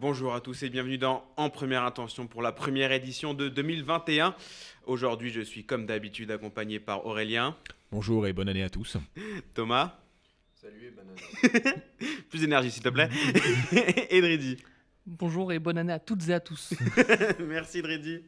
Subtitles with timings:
[0.00, 4.34] Bonjour à tous et bienvenue dans En Première Intention pour la première édition de 2021.
[4.86, 7.54] Aujourd'hui, je suis comme d'habitude accompagné par Aurélien.
[7.92, 8.96] Bonjour et bonne année à tous.
[9.52, 9.98] Thomas.
[10.54, 11.74] Salut et bonne année.
[12.30, 13.10] Plus d'énergie s'il te plaît.
[14.10, 14.56] et Dridi.
[15.04, 16.72] Bonjour et bonne année à toutes et à tous.
[17.46, 18.22] Merci Dredi.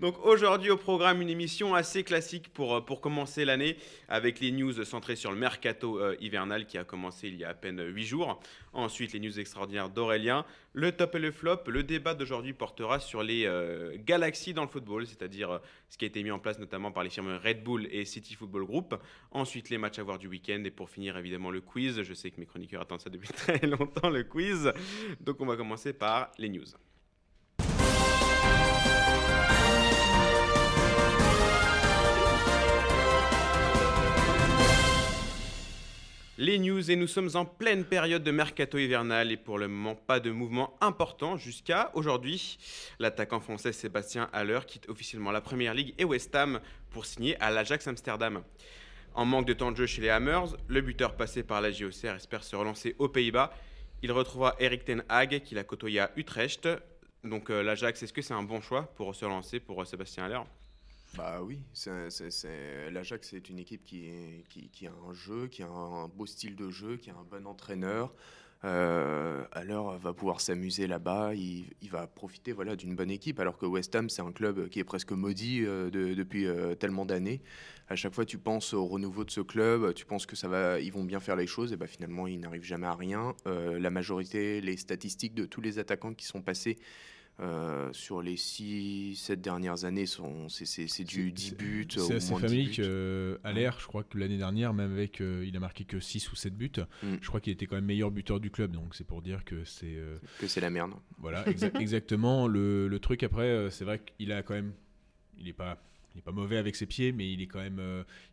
[0.00, 3.76] Donc aujourd'hui au programme une émission assez classique pour, euh, pour commencer l'année
[4.08, 7.50] avec les news centrées sur le mercato euh, hivernal qui a commencé il y a
[7.50, 8.40] à peine 8 jours.
[8.72, 11.60] Ensuite les news extraordinaires d'Aurélien, le top et le flop.
[11.68, 16.08] Le débat d'aujourd'hui portera sur les euh, galaxies dans le football, c'est-à-dire ce qui a
[16.08, 18.94] été mis en place notamment par les firmes Red Bull et City Football Group.
[19.30, 22.02] Ensuite les matchs à voir du week-end et pour finir évidemment le quiz.
[22.02, 24.72] Je sais que mes chroniqueurs attendent ça depuis très longtemps le quiz.
[25.20, 26.64] Donc on va commencer par les news.
[36.36, 39.94] Les news et nous sommes en pleine période de mercato hivernal et pour le moment
[39.94, 42.58] pas de mouvement important jusqu'à aujourd'hui.
[42.98, 46.58] L'attaquant français Sébastien Haller quitte officiellement la Première Ligue et West Ham
[46.90, 48.42] pour signer à l'Ajax Amsterdam.
[49.14, 52.16] En manque de temps de jeu chez les Hammers, le buteur passé par la JOCR
[52.16, 53.54] espère se relancer aux Pays-Bas.
[54.02, 56.68] Il retrouvera Eric Ten Hag qu'il a côtoyé à Utrecht.
[57.22, 60.24] Donc euh, l'Ajax, est-ce que c'est un bon choix pour se relancer pour euh, Sébastien
[60.24, 60.40] Haller?
[61.16, 61.60] Bah oui,
[62.90, 64.08] l'Ajax c'est une équipe qui,
[64.86, 68.12] a un jeu, qui a un beau style de jeu, qui a un bon entraîneur.
[68.64, 73.38] Euh, alors va pouvoir s'amuser là-bas, il, va profiter voilà d'une bonne équipe.
[73.38, 76.74] Alors que West Ham c'est un club qui est presque maudit euh, de, depuis euh,
[76.74, 77.42] tellement d'années.
[77.88, 80.80] À chaque fois tu penses au renouveau de ce club, tu penses que ça va,
[80.80, 83.34] ils vont bien faire les choses, et ben finalement ils n'arrivent jamais à rien.
[83.44, 86.78] La majorité, les statistiques de tous les attaquants qui sont passés
[87.40, 91.86] euh, sur les 6-7 dernières années, c'est du 10 buts.
[91.90, 95.56] C'est assez familier euh, à l'air, je crois que l'année dernière, même avec, euh, il
[95.56, 96.70] a marqué que 6 ou 7 buts,
[97.02, 97.16] mm.
[97.20, 99.64] je crois qu'il était quand même meilleur buteur du club, donc c'est pour dire que
[99.64, 99.98] c'est...
[100.38, 100.92] que c'est la merde.
[101.18, 101.44] Voilà,
[101.80, 102.46] exactement.
[102.46, 104.72] Le, le, truc après, c'est vrai qu'il a quand même...
[105.36, 105.82] Il n'est pas...
[106.14, 107.82] Il n'est pas mauvais avec ses pieds, mais il est quand même,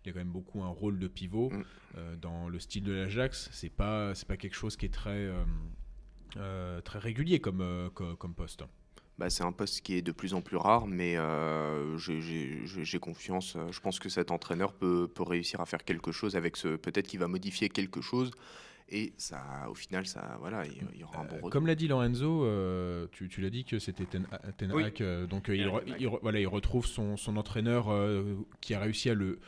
[0.06, 2.17] il a quand même beaucoup un rôle de pivot mm.
[2.22, 3.50] dans le style de l'Ajax.
[3.51, 5.31] C'est pas, c'est pas quelque chose qui est très,
[6.84, 8.63] très régulier comme, comme, comme poste.
[9.17, 13.57] Bah, c'est un poste qui est de plus en plus rare, mais euh, j'ai confiance.
[13.69, 16.75] Je pense que cet entraîneur peut, peut, réussir à faire quelque chose avec ce.
[16.75, 18.31] Peut-être qu'il va modifier quelque chose.
[18.89, 21.49] Et ça, au final, ça, voilà, il, y aura un bon euh, retour.
[21.49, 24.25] Comme l'a dit Lorenzo, euh, tu, tu l'as dit que c'était Ten,
[24.72, 27.89] Hag, donc il, il, voilà, il retrouve son, son entraîneur
[28.59, 29.39] qui a réussi à le,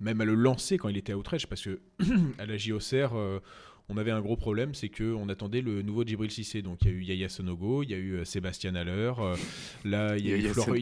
[0.00, 1.80] même à le lancer quand il était à Utrecht, parce que
[2.38, 3.12] à la JOCR,
[3.90, 6.60] on avait un gros problème, c'est qu'on attendait le nouveau Djibril Cissé.
[6.60, 9.36] Donc il y a eu Yaya Sonogo, il y a eu euh, Sébastien Haller, euh,
[9.84, 10.32] là il y,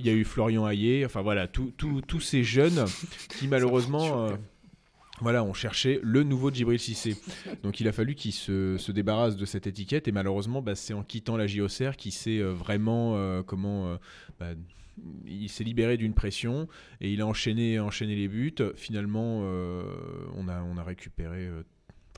[0.08, 2.84] a eu Florian Hayé, enfin voilà, tous ces jeunes
[3.38, 4.26] qui malheureusement...
[4.26, 4.36] Euh,
[5.22, 7.16] voilà, on cherchait le nouveau Djibril Cissé.
[7.62, 11.02] Donc il a fallu qu'il se, débarrasse de cette étiquette et malheureusement, bah, c'est en
[11.02, 13.96] quittant la JOCR qu'il s'est vraiment comment
[14.38, 14.48] bah,
[15.26, 16.68] il s'est libéré d'une pression
[17.00, 18.56] et il a enchaîné, enchaîné les buts.
[18.74, 21.48] Finalement, on, a, on a récupéré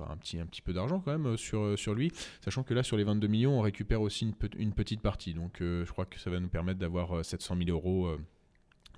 [0.00, 2.74] un petit, un petit peu d'argent quand même euh, sur, euh, sur lui, sachant que
[2.74, 5.92] là sur les 22 millions on récupère aussi une, une petite partie, donc euh, je
[5.92, 8.16] crois que ça va nous permettre d'avoir 700 000 euros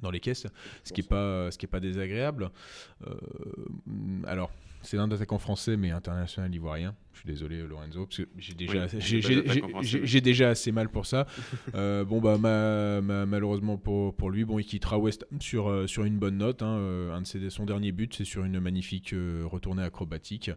[0.02, 0.46] dans les caisses,
[0.84, 2.50] ce qui n'est pas, ce qui est pas désagréable.
[4.24, 4.50] alors
[4.82, 6.94] c'est un attaquant français, mais international ivoirien.
[7.12, 8.86] Je suis désolé, Lorenzo, parce que j'ai déjà,
[9.82, 11.26] j'ai, déjà assez mal pour ça.
[11.74, 12.38] euh, bon, bah,
[13.26, 16.62] malheureusement pour, pour lui, bon, il quittera West sur, euh, sur une bonne note.
[16.62, 16.78] Hein.
[16.78, 19.14] Euh, un de ses, son dernier but, c'est sur une magnifique
[19.44, 20.50] retournée acrobatique.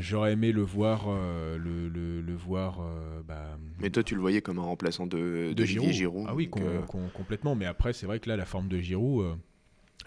[0.00, 2.80] J'aurais aimé le voir, le, le, voir.
[3.26, 6.24] Bah, mais toi, tu le voyais comme un remplaçant de, de, Giroud.
[6.26, 7.54] Ah oui, complètement.
[7.54, 9.36] Mais après, c'est vrai que là, la forme de Giroud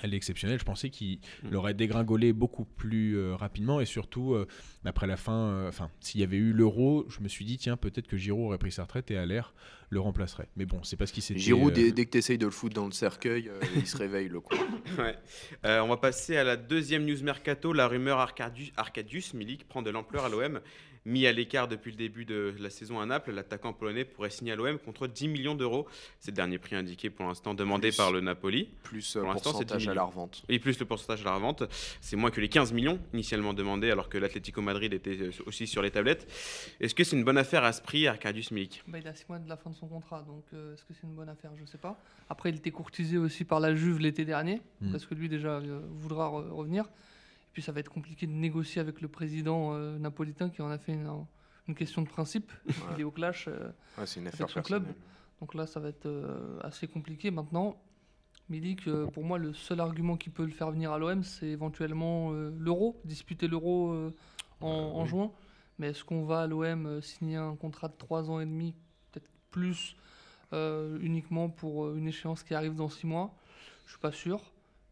[0.01, 0.59] elle est exceptionnelle.
[0.59, 1.55] Je pensais qu'il mm.
[1.55, 4.47] aurait dégringolé beaucoup plus euh, rapidement et surtout euh,
[4.85, 7.77] après la fin, euh, enfin s'il y avait eu l'euro, je me suis dit tiens
[7.77, 9.53] peut-être que Giroud aurait pris sa retraite et à l'air
[9.89, 10.47] le remplacerait.
[10.55, 12.51] Mais bon, c'est pas ce qui s'est Giroud dès, dès, que tu essayes de le
[12.51, 14.55] foutre dans le cercueil, il se réveille le coup.
[14.97, 15.15] Ouais.
[15.63, 17.71] on va passer à la deuxième news mercato.
[17.71, 20.59] La rumeur Arcadius, Arcadius Milik prend de l'ampleur à l'OM
[21.05, 24.51] mis à l'écart depuis le début de la saison à Naples, l'attaquant polonais pourrait signer
[24.51, 25.87] à l'OM contre 10 millions d'euros.
[26.19, 28.69] C'est le dernier prix indiqué pour l'instant demandé par le Napoli.
[28.83, 30.43] Plus le pourcentage à la revente.
[30.49, 31.63] Et plus le pourcentage à la revente.
[32.01, 35.67] C'est moins que les 15 millions initialement demandés alors que l'Atlético Madrid était euh, aussi
[35.67, 36.27] sur les tablettes.
[36.79, 38.83] Est-ce que c'est une bonne affaire à ce prix, Arcadius Milik?
[38.87, 40.93] Bah, Il a 6 mois de la fin de son contrat, donc euh, est-ce que
[40.93, 41.51] c'est une bonne affaire?
[41.55, 41.97] Je ne sais pas.
[42.29, 44.91] Après, il était courtisé aussi par la Juve l'été dernier, hmm.
[44.91, 46.85] parce que lui déjà euh, voudra revenir.
[47.51, 50.77] Et puis ça va être compliqué de négocier avec le président napolitain qui en a
[50.77, 51.09] fait une,
[51.67, 52.51] une question de principe.
[52.95, 53.71] Il est au clash euh,
[54.17, 54.85] une affaire avec son club.
[55.39, 57.31] Donc là, ça va être euh, assez compliqué.
[57.31, 57.81] Maintenant,
[58.49, 61.47] Milik, que pour moi, le seul argument qui peut le faire venir à l'OM, c'est
[61.47, 64.11] éventuellement euh, l'euro, disputer l'euro
[64.59, 65.31] en, juin.
[65.79, 68.75] Mais est-ce qu'on va à l'OM signer un contrat de 3 ans et demi,
[69.11, 69.95] peut-être plus,
[70.51, 73.33] uniquement pour une échéance qui arrive dans 6 mois?
[73.85, 74.41] Je suis pas sûr.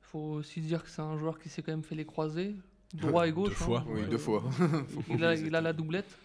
[0.09, 2.55] Il faut aussi dire que c'est un joueur qui s'est quand même fait les croisés,
[2.95, 3.49] droit et gauche.
[3.49, 3.85] Deux fois.
[3.87, 4.43] oui, deux fois.
[5.07, 6.17] il, a, il a la doublette.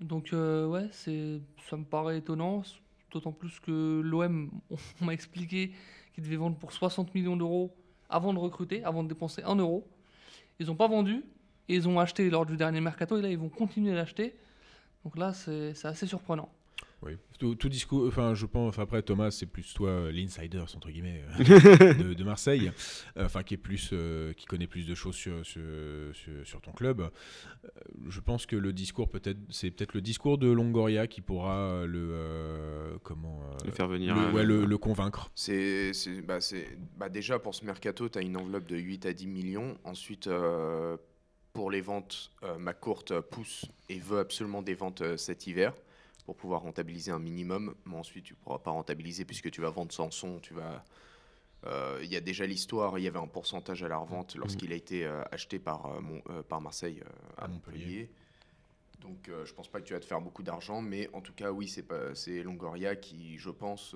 [0.00, 1.38] Donc ouais, c'est,
[1.68, 2.62] ça me paraît étonnant.
[3.10, 4.50] D'autant plus que l'OM,
[5.02, 5.72] on m'a expliqué
[6.14, 7.76] qu'ils devaient vendre pour 60 millions d'euros
[8.08, 9.86] avant de recruter, avant de dépenser 1 euro.
[10.58, 11.22] Ils n'ont pas vendu
[11.68, 14.34] et ils ont acheté lors du dernier mercato et là ils vont continuer à l'acheter.
[15.04, 16.48] Donc là c'est assez surprenant.
[17.02, 20.90] Oui, tout, discours, enfin je pense, enfin, après Thomas c'est plus toi euh, l'insider entre
[20.90, 22.72] guillemets euh, de, Marseille,
[23.16, 23.94] euh, enfin qui est plus,
[24.36, 27.08] qui connaît plus de choses sur, sur, ton club.
[28.08, 32.98] je pense que le discours peut-être, c'est peut-être le discours de Longoria qui pourra le
[33.04, 35.30] comment le faire venir, le, ouais, le, convaincre.
[35.36, 35.92] C'est,
[36.26, 36.38] bah,
[36.96, 39.78] bah, déjà pour ce mercato tu as une enveloppe de 8 à 10 millions.
[39.84, 40.28] Ensuite
[41.52, 45.72] pour les ventes, ma courte pousse et veut absolument des ventes cet hiver
[46.28, 47.74] pour pouvoir rentabiliser un minimum.
[47.86, 50.40] Mais ensuite, tu ne pourras pas rentabiliser puisque tu vas vendre sans son.
[50.40, 50.84] Tu vas.
[51.64, 52.98] Euh, il y a déjà l'histoire.
[52.98, 54.38] Il y avait un pourcentage à la revente mmh.
[54.38, 57.02] lorsqu'il a été euh, acheté par, euh, par Marseille
[57.38, 58.10] à, Montpellier.
[59.00, 61.50] Donc, je pense pas que tu vas te faire beaucoup d'argent, mais en tout cas,
[61.50, 63.94] oui, c'est pas, c'est Longoria qui, je pense,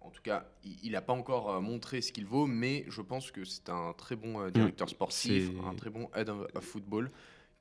[0.00, 0.48] en tout cas,
[0.82, 4.16] il n'a pas encore montré ce qu'il vaut, mais je pense que c'est un très
[4.16, 4.90] bon directeur mmh.
[4.90, 7.10] sportif, un très bon head of football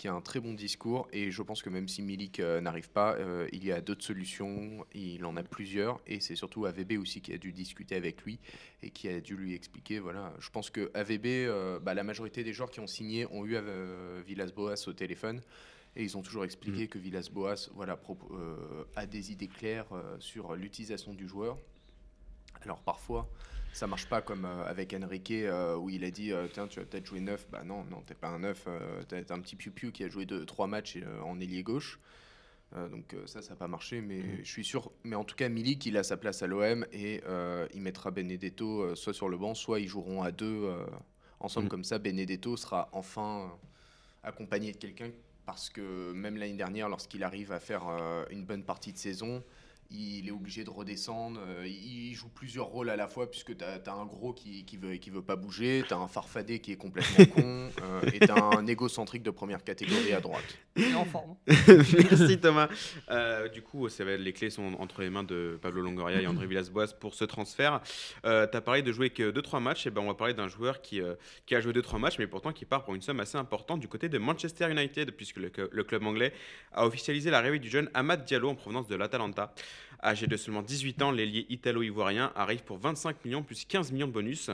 [0.03, 1.07] qui a un très bon discours.
[1.13, 4.03] Et je pense que même si Milik euh, n'arrive pas, euh, il y a d'autres
[4.03, 4.85] solutions.
[4.93, 6.01] Il en a plusieurs.
[6.07, 8.37] Et c'est surtout AVB aussi qui a dû discuter avec lui
[8.81, 9.99] et qui a dû lui expliquer.
[9.99, 13.45] Voilà, je pense que AVB, euh, bah, la majorité des joueurs qui ont signé ont
[13.45, 13.55] eu
[14.27, 15.39] Villas-Boas au téléphone.
[15.95, 16.87] Et ils ont toujours expliqué mm.
[16.89, 17.97] que Villas-Boas voilà,
[18.97, 19.87] a des idées claires
[20.19, 21.57] sur l'utilisation du joueur.
[22.63, 23.29] Alors parfois,
[23.73, 26.79] ça marche pas comme euh, avec Enrique euh, où il a dit euh, tiens tu
[26.79, 28.67] vas peut-être jouer neuf bah non non t'es pas un neuf
[29.09, 31.99] t'es un petit piou-piou qui a joué deux trois matchs en ailier gauche
[32.91, 34.37] donc ça ça n'a pas marché mais mm.
[34.43, 37.21] je suis sûr mais en tout cas Milik il a sa place à l'OM et
[37.73, 40.71] il mettra Benedetto soit sur le banc soit ils joueront à deux
[41.39, 41.69] ensemble mm.
[41.69, 43.51] comme ça Benedetto sera enfin
[44.23, 45.11] accompagné de quelqu'un
[45.45, 47.83] parce que même l'année dernière lorsqu'il arrive à faire
[48.29, 49.43] une bonne partie de saison
[49.91, 51.39] il est obligé de redescendre.
[51.45, 54.77] Euh, il joue plusieurs rôles à la fois, puisque tu as, un gros qui, qui,
[54.77, 58.19] veut, qui veut pas bouger, tu as un farfadé qui est complètement con, euh, et
[58.19, 60.57] tu as un égocentrique de première catégorie à droite.
[60.75, 61.35] Il en forme.
[61.47, 62.69] Merci Thomas.
[63.09, 66.27] Euh, du coup, ça va, les clés sont entre les mains de Pablo Longoria et
[66.27, 67.81] André Villas-Boas pour ce transfert.
[68.23, 70.81] tu as parlé de jouer que 2-3 matchs, et ben on va parler d'un joueur
[70.81, 71.01] qui,
[71.45, 73.87] qui a joué 2-3 matchs, mais pourtant qui part pour une somme assez importante du
[73.87, 76.33] côté de Manchester United, puisque le, le club anglais
[76.71, 79.53] a officialisé l'arrivée du jeune Ahmad Diallo en provenance de l'Atalanta.
[80.03, 84.11] Âgé de seulement 18 ans, l'ailier italo-ivoirien arrive pour 25 millions plus 15 millions de
[84.11, 84.49] bonus.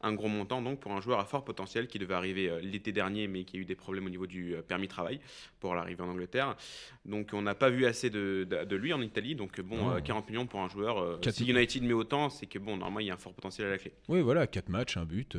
[0.00, 2.90] Un gros montant donc pour un joueur à fort potentiel qui devait arriver euh, l'été
[2.90, 5.20] dernier mais qui a eu des problèmes au niveau du euh, permis de travail
[5.60, 6.56] pour l'arrivée en Angleterre.
[7.04, 9.34] Donc on n'a pas vu assez de, lui en Italie.
[9.34, 11.18] Donc bon, 40 millions pour un joueur.
[11.30, 13.70] si United met autant, c'est que bon, normalement il y a un fort potentiel à
[13.70, 13.92] la clé.
[14.08, 15.36] Oui, voilà, 4 matchs, un but.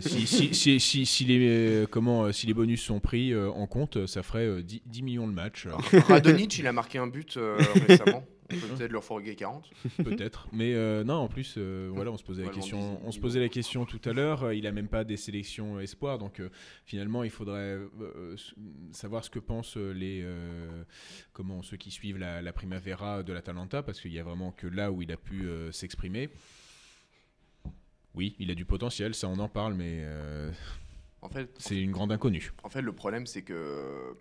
[0.00, 0.26] Si,
[0.80, 5.02] si, si, les, comment, si les bonus sont pris en compte, ça ferait 10, 10
[5.02, 5.66] millions de matchs.
[6.08, 7.38] Radonic, il a marqué un but
[7.88, 8.24] récemment.
[8.60, 9.70] Peut-être leur fourguer 40.
[10.04, 10.48] Peut-être.
[10.52, 13.00] Mais euh, non, en plus, euh, voilà, on se posait la question.
[13.04, 14.52] On se posait la question tout à l'heure.
[14.52, 16.50] Il a même pas des sélections espoirs, donc euh,
[16.84, 17.78] finalement, il faudrait
[18.92, 20.24] savoir ce que pensent les
[21.32, 24.66] comment ceux qui suivent la, la Primavera de l'Atalanta, parce qu'il y a vraiment que
[24.66, 26.30] là où il a pu s'exprimer.
[28.14, 30.04] Oui, il a du potentiel, ça on en parle, mais
[31.22, 32.52] en fait, c'est une grande inconnue.
[32.62, 34.14] En fait, le problème, c'est que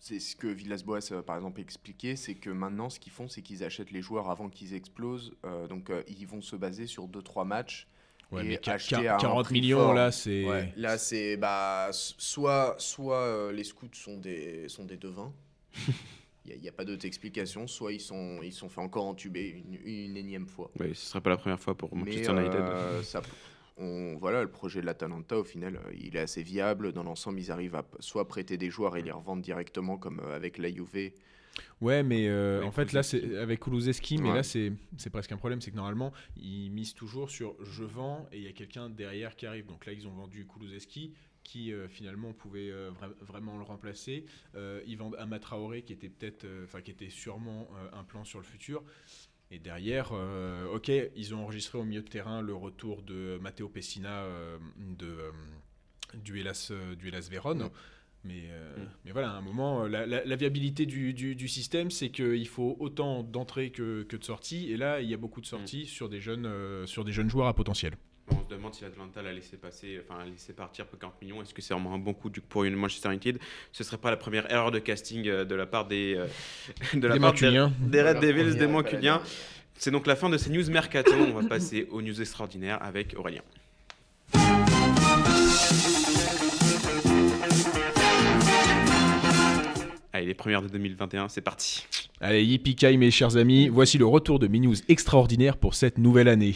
[0.00, 3.42] c'est ce que Villas-Boas, euh, par exemple, expliquait, c'est que maintenant, ce qu'ils font, c'est
[3.42, 5.34] qu'ils achètent les joueurs avant qu'ils explosent.
[5.44, 7.86] Euh, donc, euh, ils vont se baser sur 2-3 matchs.
[8.32, 10.72] Ouais, mais 40 millions, là, c'est.
[10.76, 11.36] là, c'est.
[11.36, 15.32] Bah, soit soit les scouts sont des, sont des devins.
[16.54, 17.66] Il n'y a, pas d'autre explication.
[17.66, 20.70] Soit ils sont, ils sont fait encore entuber une, une énième fois.
[20.78, 23.02] Oui, ce ne serait pas la première fois pour Manchester United.
[23.02, 23.22] ça,
[24.18, 26.92] voilà, le projet de l'Atalanta, au final, euh, il est assez viable.
[26.92, 30.36] Dans l'ensemble, ils arrivent à soit prêter des joueurs et les revendre directement, comme euh,
[30.36, 31.12] avec la Juve.
[31.80, 34.72] Ouais, mais euh, en fait, là, c'est avec Kulusevski, mais là, c'est
[35.10, 35.60] presque un problème.
[35.60, 39.34] C'est que normalement, ils misent toujours sur je vends et il y a quelqu'un derrière
[39.34, 39.66] qui arrive.
[39.66, 42.72] Donc là, ils ont vendu Kulusevski qui finalement pouvait
[43.20, 44.24] vraiment le remplacer.
[44.54, 48.84] ils vendent Amatraoré qui était peut-être, enfin qui était sûrement un plan sur le futur.
[49.52, 53.68] Et derrière, euh, ok, ils ont enregistré au milieu de terrain le retour de Matteo
[53.68, 55.30] Pessina euh, de, euh,
[56.14, 57.68] du, Hellas, du Hellas Vérone.
[58.22, 58.50] Mais,
[59.06, 63.70] mais voilà, à un moment, la, viabilité du, du, système, c'est qu'il faut autant d'entrées
[63.70, 64.70] que, que, de sorties.
[64.70, 65.86] Et là, il y a beaucoup de sorties mm.
[65.86, 67.96] sur, des jeunes, sur des jeunes joueurs à potentiel.
[68.32, 71.42] On se demande si l'Atlanta l'a laissé passer, enfin laissé partir pour 40 millions.
[71.42, 73.38] Est-ce que c'est vraiment un bon coup pour une Manchester United?
[73.72, 76.14] Ce serait pas la première erreur de casting de la part des
[76.94, 79.22] de la des part des, Red Devils, des Manculiens.
[79.74, 81.12] C'est donc la fin de ces news mercato.
[81.12, 83.42] On va passer aux news extraordinaires avec Aurélien.
[90.12, 91.86] Allez, les premières de 2021, c'est parti.
[92.22, 96.28] Allez, yippee mes chers amis, voici le retour de mes news extraordinaires pour cette nouvelle
[96.28, 96.54] année.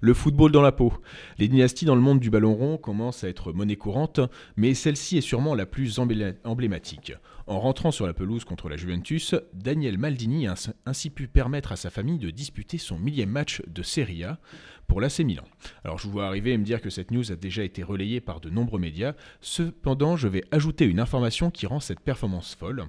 [0.00, 0.92] Le football dans la peau.
[1.38, 4.18] Les dynasties dans le monde du ballon rond commencent à être monnaie courante,
[4.56, 7.12] mais celle-ci est sûrement la plus emblématique.
[7.46, 10.54] En rentrant sur la pelouse contre la Juventus, Daniel Maldini a
[10.84, 14.40] ainsi pu permettre à sa famille de disputer son millième match de Serie A
[14.86, 15.44] pour l'AC Milan.
[15.84, 18.20] Alors je vous vois arriver et me dire que cette news a déjà été relayée
[18.20, 22.84] par de nombreux médias, cependant je vais ajouter une information qui rend cette performance folle.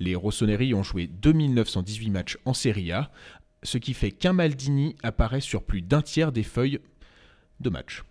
[0.00, 3.10] Les Rossoneri ont joué 2918 matchs en Serie A,
[3.62, 6.80] ce qui fait qu'un Maldini apparaît sur plus d'un tiers des feuilles
[7.60, 8.04] de match.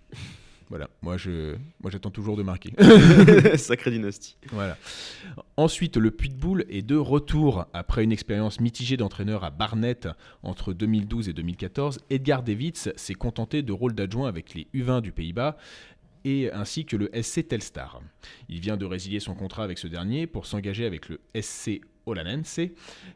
[0.69, 2.73] Voilà, moi je, moi j'attends toujours de marquer.
[3.57, 4.35] Sacré dynastie.
[4.51, 4.77] Voilà.
[5.55, 10.07] Ensuite, le Pitbull est de retour après une expérience mitigée d'entraîneur à Barnet
[10.43, 11.99] entre 2012 et 2014.
[12.09, 15.57] Edgar Davids s'est contenté de rôle d'adjoint avec les U20 du Pays-Bas
[16.25, 18.01] et ainsi que le SC Telstar.
[18.49, 22.59] Il vient de résilier son contrat avec ce dernier pour s'engager avec le SC Olanense,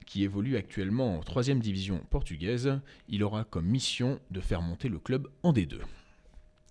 [0.05, 2.79] qui évolue actuellement en 3 division portugaise.
[3.09, 5.79] Il aura comme mission de faire monter le club en D2.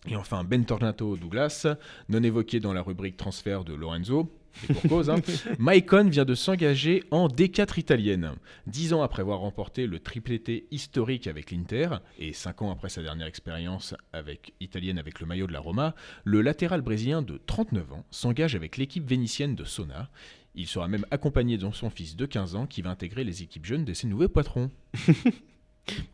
[0.09, 1.67] Et enfin, Ben Tornato Douglas,
[2.09, 4.31] non évoqué dans la rubrique transfert de Lorenzo,
[4.69, 5.17] et pour cause, hein.
[5.59, 8.33] Maicon vient de s'engager en D4 italienne.
[8.67, 11.89] Dix ans après avoir remporté le triplété historique avec l'Inter,
[12.19, 15.95] et cinq ans après sa dernière expérience avec, italienne avec le maillot de la Roma,
[16.25, 20.11] le latéral brésilien de 39 ans s'engage avec l'équipe vénitienne de Sona.
[20.55, 23.67] Il sera même accompagné de son fils de 15 ans qui va intégrer les équipes
[23.67, 24.71] jeunes de ses nouveaux patrons.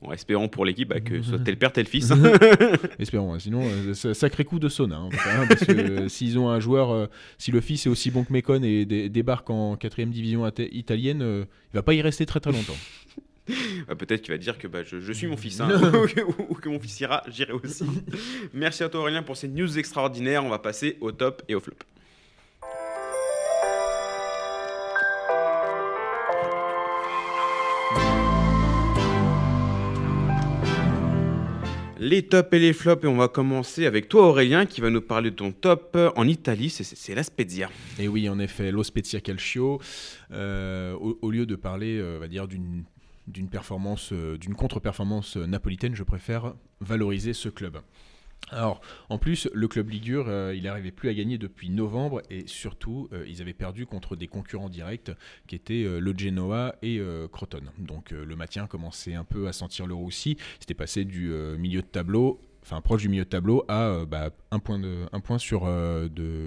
[0.03, 2.13] Bon, espérons pour l'équipe bah, que ce soit tel père, tel fils.
[2.99, 3.39] espérons, hein.
[3.39, 4.97] sinon, euh, sacré coup de sauna.
[4.97, 7.07] Hein, hein, parce que euh, s'ils ont un joueur, euh,
[7.39, 11.75] si le fils est aussi bon que Mekon et débarque en 4 division italienne, il
[11.75, 12.77] va pas y rester très très longtemps.
[13.87, 16.99] Bah, peut-être qu'il va dire que bah, je, suis mon fils, ou, que mon fils
[16.99, 17.85] ira, j'irai aussi.
[18.53, 20.45] Merci à toi Aurélien pour ces news extraordinaires.
[20.45, 21.77] On va passer au top et au flop.
[31.99, 33.05] Les tops et les flops.
[33.05, 36.27] Et on va commencer avec toi, Aurélien, qui va nous parler de ton top en
[36.27, 36.71] Italie.
[36.71, 37.71] C'est la Spezia.
[37.99, 39.81] Et oui, en effet, lo Spezia Calcio.
[40.33, 42.85] Euh, au, lieu de parler, euh, d'une
[43.27, 47.79] d'une performance, euh, d'une contre-performance napolitaine, je préfère valoriser ce club.
[48.51, 52.47] Alors, en plus, le club Ligure, euh, il n'arrivait plus à gagner depuis novembre et
[52.47, 55.11] surtout, euh, ils avaient perdu contre des concurrents directs
[55.49, 57.01] qui étaient euh, le Genoa et
[57.33, 57.63] Croton.
[57.79, 60.37] Donc, le maintien commençait un peu à sentir le roussi.
[60.61, 61.29] C'était passé du
[61.59, 65.69] milieu de tableau enfin proche du milieu de tableau à bah, un point sur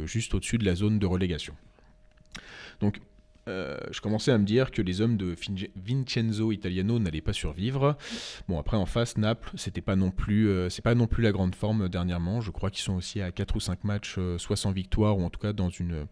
[0.05, 1.55] juste au-dessus de la zone de relégation.
[2.81, 3.00] Donc
[3.50, 5.36] euh, je commençais à me dire que les hommes de
[5.75, 7.98] Vincenzo Italiano n'allaient pas survivre.
[8.48, 11.32] Bon, après en face, Naples, c'était pas non plus, euh, c'est pas non plus la
[11.32, 12.41] grande forme dernièrement.
[12.41, 15.24] Je crois qu'ils sont aussi à 4 ou 5 matchs, euh, soit sans victoire ou
[15.24, 16.06] en tout cas dans une,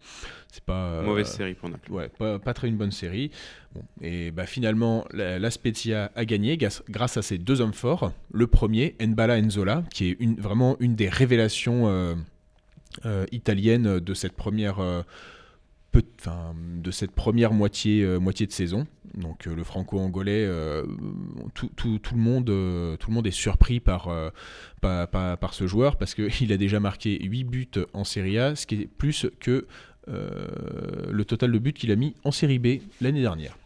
[0.52, 1.92] c'est pas mauvaise série pour Naples.
[1.92, 3.32] Ouais, pas, pas, très une bonne série.
[3.74, 8.12] Bon, et bah finalement, la, Spezia a gagné grâce à ces deux hommes forts.
[8.32, 12.18] Le premier, Nbala Enzola, qui est une, vraiment une des révélations
[13.32, 14.82] italiennes de cette première
[15.94, 18.88] de cette première moitié, euh, de saison.
[19.16, 20.86] Donc euh, le franco-angolais, euh,
[21.54, 21.70] tout,
[22.14, 24.10] le monde, est surpris par,
[25.52, 28.88] ce joueur parce qu'il a déjà marqué 8 buts en Serie A, ce qui est
[28.88, 29.68] plus que
[30.08, 33.58] le total de buts qu'il a mis en Série B l'année dernière.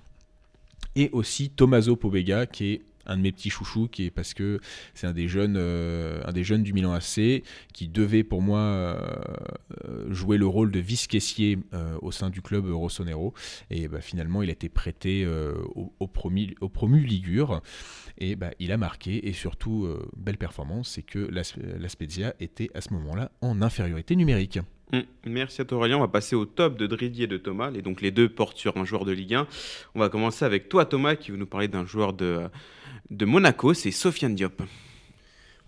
[0.96, 4.60] Et aussi Tommaso Pobega qui est un de mes petits chouchous qui est parce que
[4.93, 7.43] c'est un des jeunes euh, un des jeunes du Milan AC
[7.74, 8.98] qui devait pour moi euh,
[10.10, 13.34] jouer le rôle de vice-caissier euh, au sein du club Rossonero
[13.70, 15.27] et bah, finalement il a été prêté
[15.75, 17.62] au, promu, au promu Ligure
[18.17, 21.43] et bah, il a marqué et surtout belle performance c'est que la,
[21.89, 24.60] Spezia était à ce moment-là en infériorité numérique.
[24.91, 25.00] Mm.
[25.25, 25.88] Merci à toi.
[25.88, 27.72] On va passer au top de Dridier et de Thomas.
[27.74, 29.48] Et donc les deux portent sur un joueur de Ligue 1.
[29.96, 32.41] On va commencer avec toi Thomas qui veut nous parler d'un joueur de,
[33.10, 34.62] de Monaco, c'est Sofiane Diop.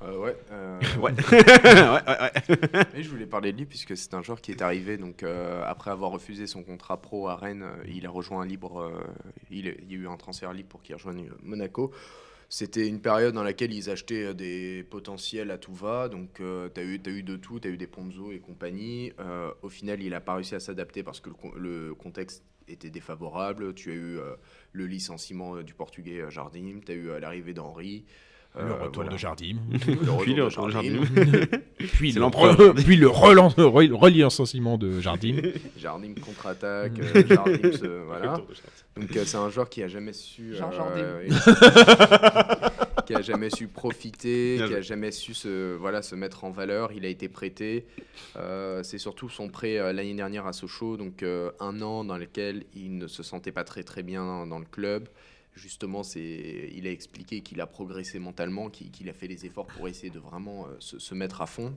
[0.03, 0.79] Euh, ouais, euh...
[1.01, 1.13] ouais.
[3.01, 5.91] je voulais parler de lui puisque c'est un joueur qui est arrivé donc euh, après
[5.91, 8.91] avoir refusé son contrat pro à Rennes, euh, il a rejoint un libre,
[9.49, 11.91] il, il, y a eu un transfert libre pour qu'il rejoigne Monaco.
[12.49, 16.07] C'était une période dans laquelle ils achetaient des potentiels à tout va.
[16.07, 17.59] Donc, tu as, eu, as eu de tout.
[17.59, 19.11] Tu as eu des Ponzo et compagnie.
[19.63, 23.73] Au final, il n'a pas réussi à s'adapter parce que le, contexte était défavorable.
[23.73, 24.19] Tu as eu
[24.71, 26.79] le licenciement du portugais Jardim.
[26.85, 28.05] Tu as eu l'arrivée d'Henri.
[28.59, 29.57] le retour de Jardim.
[29.81, 29.95] Puis
[30.35, 31.01] le retour de Jardim.
[31.77, 33.07] puis, le puis le
[33.95, 35.37] relicenciement de Jardim.
[35.77, 37.01] Jardim contre-attaque.
[37.27, 37.71] Jardim
[38.05, 38.37] voilà.
[38.95, 40.53] Donc c'est un joueur qui a jamais su.
[43.13, 46.91] qui a jamais su profiter, qui a jamais su se, voilà, se mettre en valeur.
[46.91, 47.85] Il a été prêté.
[48.35, 52.17] Euh, c'est surtout son prêt euh, l'année dernière à Sochaux, donc euh, un an dans
[52.17, 55.09] lequel il ne se sentait pas très très bien dans le club.
[55.55, 59.87] Justement, c'est, il a expliqué qu'il a progressé mentalement, qu'il, a fait les efforts pour
[59.87, 61.75] essayer de vraiment se, se, mettre à fond.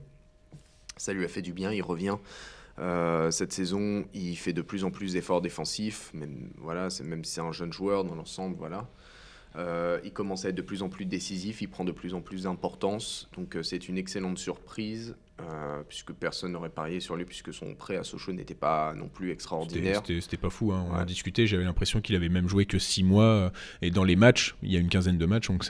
[0.97, 1.71] Ça lui a fait du bien.
[1.71, 2.17] Il revient.
[3.29, 7.33] cette saison, il fait de plus en plus d'efforts défensifs, même, voilà, c'est, même si
[7.33, 8.55] c'est un jeune joueur dans l'ensemble.
[8.57, 8.89] Voilà.
[9.57, 12.21] Euh, il commence à être de plus en plus décisif, il prend de plus en
[12.21, 13.27] plus d'importance.
[13.35, 17.73] Donc euh, c'est une excellente surprise, euh, puisque personne n'aurait parié sur lui, puisque son
[17.73, 20.03] prêt à Sochaux n'était pas non plus extraordinaire.
[20.05, 20.85] C'était pas fou, hein.
[20.91, 24.15] on a discuté, j'avais l'impression qu'il avait même joué que 6 mois, et dans les
[24.15, 25.65] matchs, il y a une quinzaine de matchs, donc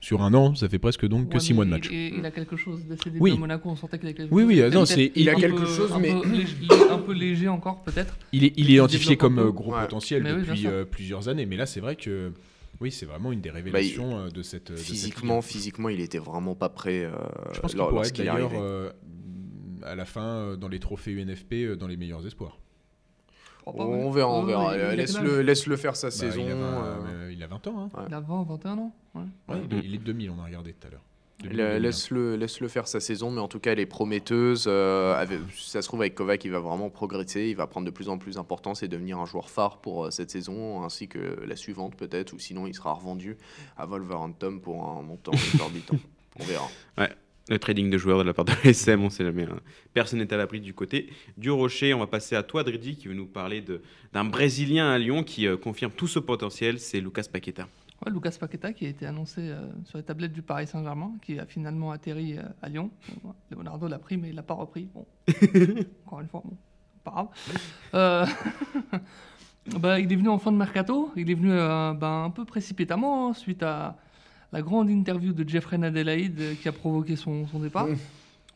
[0.00, 1.88] sur un an, ça fait presque donc que 6 mois de match.
[1.90, 3.38] Il, a quelque chose d'assez oui.
[3.38, 4.64] Monaco, on sentait qu'il a quelque oui, chose.
[4.64, 8.16] Oui, non, c'est il, a quelque chose, un mais peu, un peu léger encore peut-être.
[8.32, 11.94] Il est, il est identifié comme gros potentiel depuis plusieurs années, mais là c'est vrai
[11.94, 12.32] que
[12.80, 14.76] oui, c'est vraiment une des bah, révélations euh, de cette.
[14.76, 17.04] Physiquement, physiquement, il était vraiment pas prêt.
[17.04, 17.12] Euh,
[17.52, 18.92] Je pense qu'il pourrait être d'ailleurs euh,
[19.82, 22.58] à la fin dans les trophées UNFP dans les meilleurs espoirs.
[23.66, 24.94] on verra, on verra.
[24.94, 26.46] Laisse-le laisse -le faire sa bah, saison.
[27.30, 27.90] Il a 20, ans.
[27.94, 28.04] Hein.
[28.08, 28.94] Il a 20, 21 ans.
[29.84, 31.04] il est 2000, on a regardé tout à l'heure.
[31.44, 34.64] Laisse-le laisse -le faire sa saison, mais en tout cas, elle est prometteuse.
[34.66, 35.24] Euh,
[35.56, 37.46] ça se trouve, avec Kovac, il va vraiment progresser.
[37.48, 40.10] Il va prendre de plus en plus d'importance et devenir un joueur phare pour euh,
[40.10, 42.32] cette saison, ainsi que la suivante, peut-être.
[42.32, 43.36] Ou sinon, il sera revendu
[43.76, 45.96] à Wolverhampton pour un montant exorbitant.
[46.40, 46.68] On verra.
[46.96, 47.10] Ouais.
[47.50, 49.44] Le trading de joueurs de la part de l'SM, on sait jamais.
[49.44, 49.60] Hein.
[49.94, 51.94] Personne n'est à l'abri du côté du Rocher.
[51.94, 53.64] On va passer à toi, Dridi, qui veut nous parler
[54.12, 56.78] d'un Brésilien à Lyon qui euh, confirme tout ce potentiel.
[56.78, 57.66] C'est Lucas Paqueta.
[58.06, 61.46] Lucas Paqueta qui a été annoncé euh, sur les tablettes du Paris Saint-Germain, qui a
[61.46, 62.90] finalement atterri euh, à Lyon.
[63.50, 64.88] Leonardo l'a pris, mais il l'a pas repris.
[64.94, 65.06] Bon.
[66.06, 66.56] Encore une fois, bon,
[67.04, 67.28] pas grave.
[67.94, 68.26] Euh,
[69.78, 71.12] bah, il est venu en fin de mercato.
[71.16, 73.96] Il est venu bah, un peu précipitamment hein, suite à
[74.52, 77.88] la grande interview de Jeffrey Nadelaide qui a provoqué son, son départ.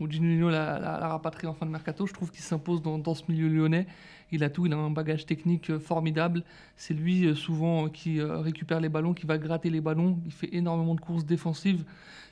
[0.02, 2.06] Où Gino l'a, rapatrié en fin de mercato.
[2.06, 3.86] Je trouve qu'il s'impose dans, ce milieu lyonnais.
[4.32, 6.42] Il a tout, il a un bagage technique euh, formidable.
[6.76, 10.18] C'est lui euh, souvent euh, qui récupère les ballons, qui va gratter les ballons.
[10.26, 11.84] Il fait énormément de courses défensives.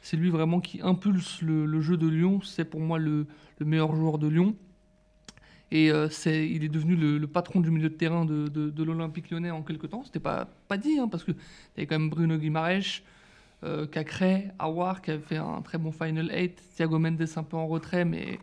[0.03, 2.41] C'est lui vraiment qui impulse le, jeu de Lyon.
[2.43, 3.27] C'est pour moi le,
[3.61, 4.57] meilleur joueur de Lyon.
[5.71, 9.63] Et c'est, il est devenu le, patron du milieu de terrain de, l'Olympique lyonnais en
[9.63, 10.03] quelque temps.
[10.05, 13.03] C'était pas, pas dit, hein, parce qu'il y avait quand même Bruno Guimaraes,
[13.63, 17.59] euh, Cacré, Awar, qui avait fait un très bon Final 8, Thiago Mendes un peu
[17.59, 18.39] en retrait, mais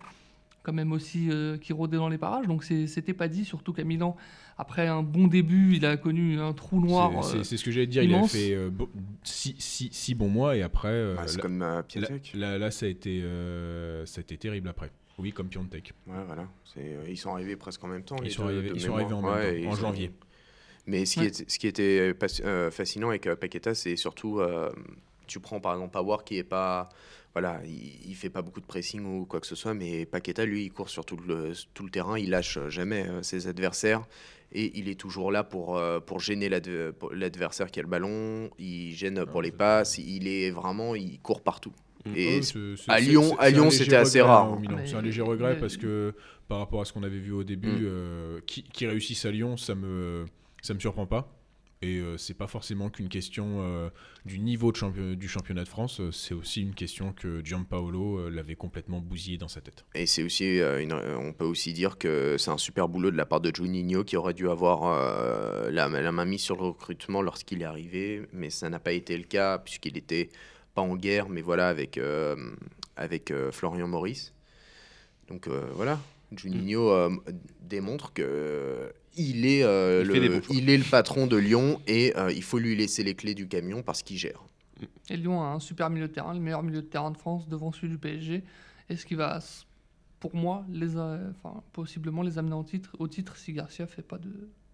[0.62, 2.46] quand même aussi euh, qui rôdait dans les parages.
[2.46, 4.16] Donc c'était pas dit, surtout qu'à Milan,
[4.60, 7.24] après un bon début, il a connu un trou noir.
[7.24, 8.04] C'est ce que j'allais dire.
[8.04, 8.70] Il a fait euh,
[9.24, 11.16] six, six, bons mois et après.
[11.16, 12.34] Bah, c'est comme Piatek.
[12.36, 13.24] Là, là, ça a été
[14.06, 14.92] ça a été terrible après.
[15.18, 15.94] Oui, comme Piontek.
[16.06, 16.48] Ouais, voilà.
[17.08, 18.18] ils sont arrivés presque en même temps.
[18.24, 20.12] Ils, sont, arrivés, ils sont arrivés en, même temps, en janvier.
[20.86, 22.14] Mais ce qui, est, ce qui était
[22.70, 24.40] fascinant avec Paqueta, c'est surtout,
[25.28, 26.90] tu prends par exemple Power qui est pas
[27.40, 30.64] voilà, il, fait pas beaucoup de pressing ou quoi que ce soit, mais Paqueta, lui,
[30.64, 34.08] il court sur tout le, tout le terrain, il lâche jamais euh, ses adversaires
[34.52, 38.96] et il est toujours là pour, euh, pour gêner l'adversaire qui a le ballon, il
[38.96, 41.74] gêne pour les passes, il est vraiment, il court partout.
[42.08, 42.14] Mm.
[42.16, 42.42] Et
[42.88, 44.54] à Lyon, à Lyon, c'était assez rare.
[44.54, 46.16] Hein, c'est un léger regret parce que
[46.48, 47.86] par rapport à ce qu'on avait vu au début, mm.
[47.86, 50.26] euh, qui, qui réussisse à Lyon, ça me
[50.64, 51.37] ça me surprend pas.
[51.84, 53.90] Et euh, c'est pas forcément qu'une question euh,
[54.26, 59.00] du niveau du championnat de France, euh, c'est aussi une question que Gianpaolo l'avait complètement
[59.00, 59.86] bousillé dans sa tête.
[59.94, 60.60] Et c'est aussi,
[61.20, 64.18] on peut aussi dire que c'est un super boulot de la part de Juninho qui
[64.18, 68.70] aurait dû avoir la, la, main mise sur le recrutement lorsqu'il est arrivé, mais ça
[68.70, 70.30] n'a pas été le cas puisqu'il était
[70.74, 72.00] pas en guerre, mais voilà avec
[72.96, 74.34] avec Florian Maurice.
[75.28, 76.00] Donc voilà,
[76.36, 77.22] Juninho
[77.62, 82.44] démontre que il est, euh, le, il est le patron de Lyon et euh, il
[82.44, 84.44] faut lui laisser les clés du camion parce qu'il gère.
[85.10, 87.48] Et Lyon a un super milieu de terrain, le meilleur milieu de terrain de France
[87.48, 88.44] devant celui du PSG.
[88.90, 89.40] Est-ce qu'il va,
[90.20, 94.18] pour moi, les, enfin, possiblement les amener au titre, au titre si Garcia fait pas
[94.18, 94.32] de,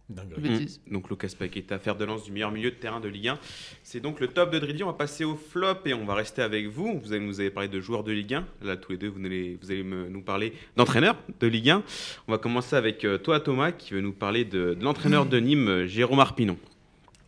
[0.09, 0.91] Mmh.
[0.91, 3.39] Donc Lucas Paqueta, faire de lance du meilleur milieu de terrain de Ligue 1.
[3.83, 4.83] C'est donc le top de Dridi.
[4.83, 6.99] On va passer au flop et on va rester avec vous.
[6.99, 8.45] Vous allez nous avez parlé de joueurs de Ligue 1.
[8.63, 11.83] Là, tous les deux, vous allez, vous allez nous parler d'entraîneurs de Ligue 1.
[12.27, 15.85] On va commencer avec euh, toi, Thomas, qui veut nous parler de, l'entraîneur de Nîmes,
[15.85, 16.57] Jérôme Arpinon.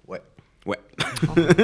[0.08, 0.22] Ouais.
[0.66, 0.80] Ouais.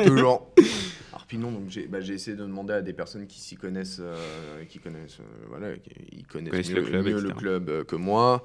[0.06, 0.50] Toujours.
[1.32, 4.80] Arpinon, donc j'ai bah, essayé de demander à des personnes qui s'y connaissent, euh, qui
[4.80, 8.44] connaissent, voilà, qui, connaissent, mieux, le club, que moi.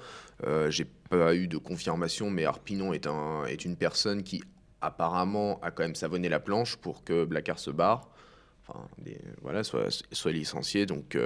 [0.69, 4.41] j'ai pas eu de confirmation, mais Arpinon est, un, est une personne qui
[4.81, 8.09] apparemment a quand même savonné la planche pour que Blacard se barre.
[8.69, 8.79] enfin,
[9.43, 10.87] voilà, soit, soit licencié.
[10.87, 11.19] Donc,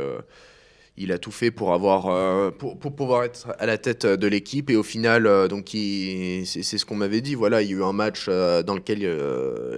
[0.96, 4.70] il a tout fait pour avoir pour, pour, pouvoir être à la tête de l'équipe
[4.70, 7.92] et au final donc c'est ce qu'on m'avait dit voilà il y a eu un
[7.92, 9.00] match dans lequel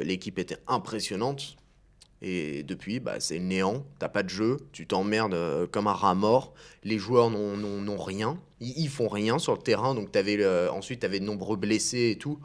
[0.05, 1.57] l'équipe était impressionnante
[2.25, 3.85] et depuis, bah, c'est néant.
[3.99, 6.55] T'as pas de jeu, tu t'emmerdes euh, comme un rat mort.
[6.85, 8.39] Les joueurs n'ont rien.
[8.61, 9.95] Ils, font rien sur le terrain.
[9.97, 12.39] Donc avais ensuite, tu avais de nombreux blessés et tout.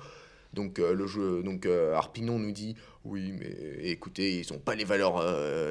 [0.53, 4.73] Donc, euh, le jeu, donc euh, Arpinon nous dit Oui, mais écoutez, ils n'ont pas
[4.73, 5.23] les valeurs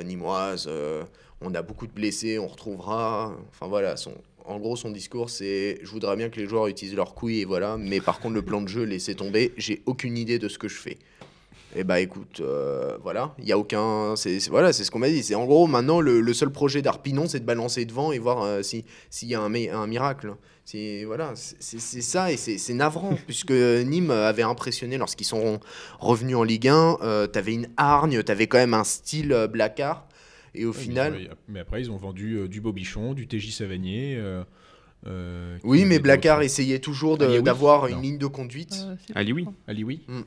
[0.05, 0.71] nimoises.
[1.40, 3.37] on a beaucoup de blessés, on retrouvera.
[3.49, 4.14] Enfin voilà, son,
[4.45, 7.45] en gros, son discours, c'est Je voudrais bien que les joueurs utilisent leurs couilles et
[7.45, 7.77] voilà.
[7.77, 9.53] Mais par contre, le plan de jeu, laissez tomber.
[9.57, 10.99] J'ai aucune idée de ce que je fais.
[11.77, 14.17] Et eh bah écoute, euh, voilà, il y a aucun.
[14.17, 15.23] C'est, voilà, c'est ce qu'on m'a dit.
[15.23, 18.62] C'est en gros maintenant le, seul projet d'Arpinon, c'est de balancer devant et voir euh,
[18.62, 20.37] si s'il y a un, un miracle.
[20.65, 25.61] C'est voilà, c'est, ça et c'est, navrant puisque Nîmes avait impressionné lorsqu'ils sont
[26.01, 26.97] revenus en Ligue 1.
[27.03, 30.09] Euh, t'avais une hargne, t'avais quand même un style Blacard.
[30.55, 31.37] Et au final.
[31.47, 34.19] Mais, après, ils ont vendu du Bobichon, du TJ Savanier.
[35.62, 38.87] oui, mais Blacard essayait toujours d'avoir une ligne de conduite.
[39.15, 39.47] Ali, oui.
[39.67, 40.05] Ali, oui.
[40.09, 40.23] Mm.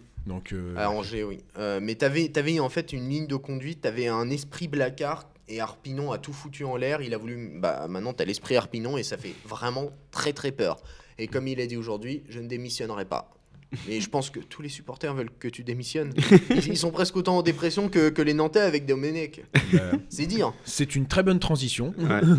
[0.53, 0.91] Euh, À
[1.23, 1.39] oui.
[1.57, 5.59] Euh, mais tu avais, en fait une ligne de conduite, tu un esprit Blacard et
[5.59, 7.01] Arpinon a tout foutu en l'air.
[7.01, 7.59] Il a voulu.
[7.59, 10.77] Bah, maintenant, tu as l'esprit Arpinon et ça fait vraiment très très peur.
[11.17, 13.29] Et comme il a dit aujourd'hui, je ne démissionnerai pas.
[13.88, 16.12] Mais je pense que tous les supporters veulent que tu démissionnes.
[16.49, 19.43] Ils, sont presque autant en dépression que, que les Nantais avec Domenech.
[19.71, 19.79] Bah,
[20.10, 20.53] c'est dire.
[20.63, 21.93] C'est une très bonne transition.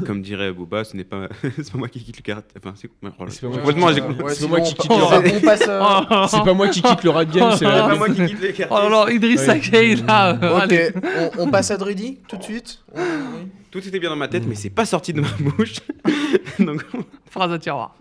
[0.06, 2.60] comme dirait Bouba, ce n'est pas, pas moi qui quitte le caractère.
[2.64, 4.28] Enfin, c'est pas moi, qui moi qui quitte le
[6.28, 8.72] C'est pas moi qui quitte le rap game, c'est pas moi qui quitte les cartes.
[8.72, 10.64] Oh alors, Idriss Sakei, là.
[10.64, 10.74] Ok,
[11.38, 12.82] on, passe à Drudy tout de suite.
[13.70, 15.76] Tout était bien dans ma tête, mais c'est pas sorti de ma bouche.
[16.58, 16.84] Donc...
[17.30, 17.96] Phrase à tiroir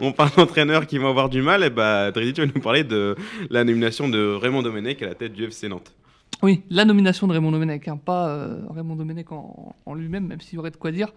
[0.00, 3.16] on parle d'entraîneurs qui vont avoir du mal, et bah, tu vas nous parler de
[3.50, 5.94] la nomination de Raymond Domenech à la tête du FC Nantes.
[6.42, 10.56] Oui, la nomination de Raymond Domenech, hein, pas euh, Raymond Domenech en, lui-même, même s'il
[10.56, 11.12] y aurait de quoi dire.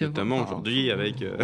[0.00, 1.36] Notamment aujourd'hui avec, euh,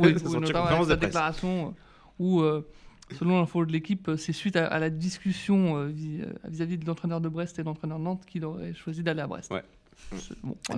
[0.00, 1.74] oui, notamment sa déclaration
[2.20, 7.28] euh, où, selon l'info de l'équipe, c'est suite à, la discussion vis-à-vis de l'entraîneur de
[7.28, 9.52] Brest et de l'entraîneur de Nantes qu'il aurait choisi d'aller à Brest.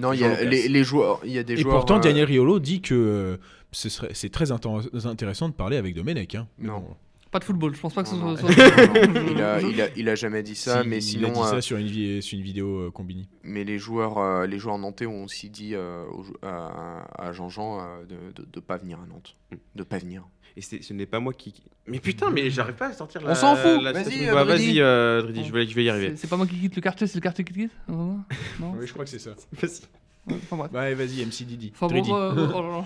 [0.00, 2.80] Non, il y a les, joueurs, il y a des et pourtant, Daniel Riolo dit
[2.80, 3.38] que
[3.72, 6.34] c'est très intéressant de parler avec Domenech.
[6.34, 6.48] Hein.
[6.58, 6.84] Non.
[7.30, 8.36] Pas de football, je pense pas que ce soit.
[8.40, 11.28] il, a, il, a, il, a, jamais dit ça, mais sinon.
[11.28, 13.28] Il a dit ça euh, sur, une, sur une vidéo euh, combinée.
[13.42, 18.16] Mais les joueurs, euh, les joueurs nantais ont aussi dit à Jean-Jean de
[18.56, 19.36] ne pas venir à Nantes.
[19.52, 19.56] Mm.
[19.74, 20.26] De pas venir.
[20.56, 21.54] Et ce n'est pas moi qui.
[21.86, 23.32] Mais putain, mais j'arrive pas à sortir la.
[23.32, 26.16] On s'en fout Vas-y, bah, vas-y, je, vais, je vais y arriver.
[26.16, 28.24] C'est pas moi qui quitte le quartier, c'est le quartier qui quitte Non
[28.60, 29.34] Oui, je crois que c'est ça.
[29.52, 29.82] Vas-y.
[30.30, 30.72] Enfin, bref.
[30.72, 31.72] Ouais, vas-y, MC Didi.
[31.74, 32.84] Enfin, bon,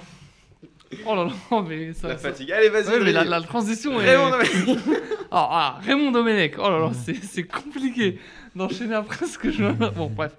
[0.92, 2.08] oh, Oh là là, mais ça.
[2.08, 2.52] La fatigue.
[2.52, 3.12] Allez, vas-y.
[3.12, 4.16] la, transition est.
[4.16, 4.78] Raymond Domenech.
[5.34, 6.56] Ah, ah, Raymond Domenech.
[6.58, 8.18] Oh là là, c'est compliqué
[8.54, 9.64] d'enchaîner après ce que je.
[9.94, 10.36] Bon, bref.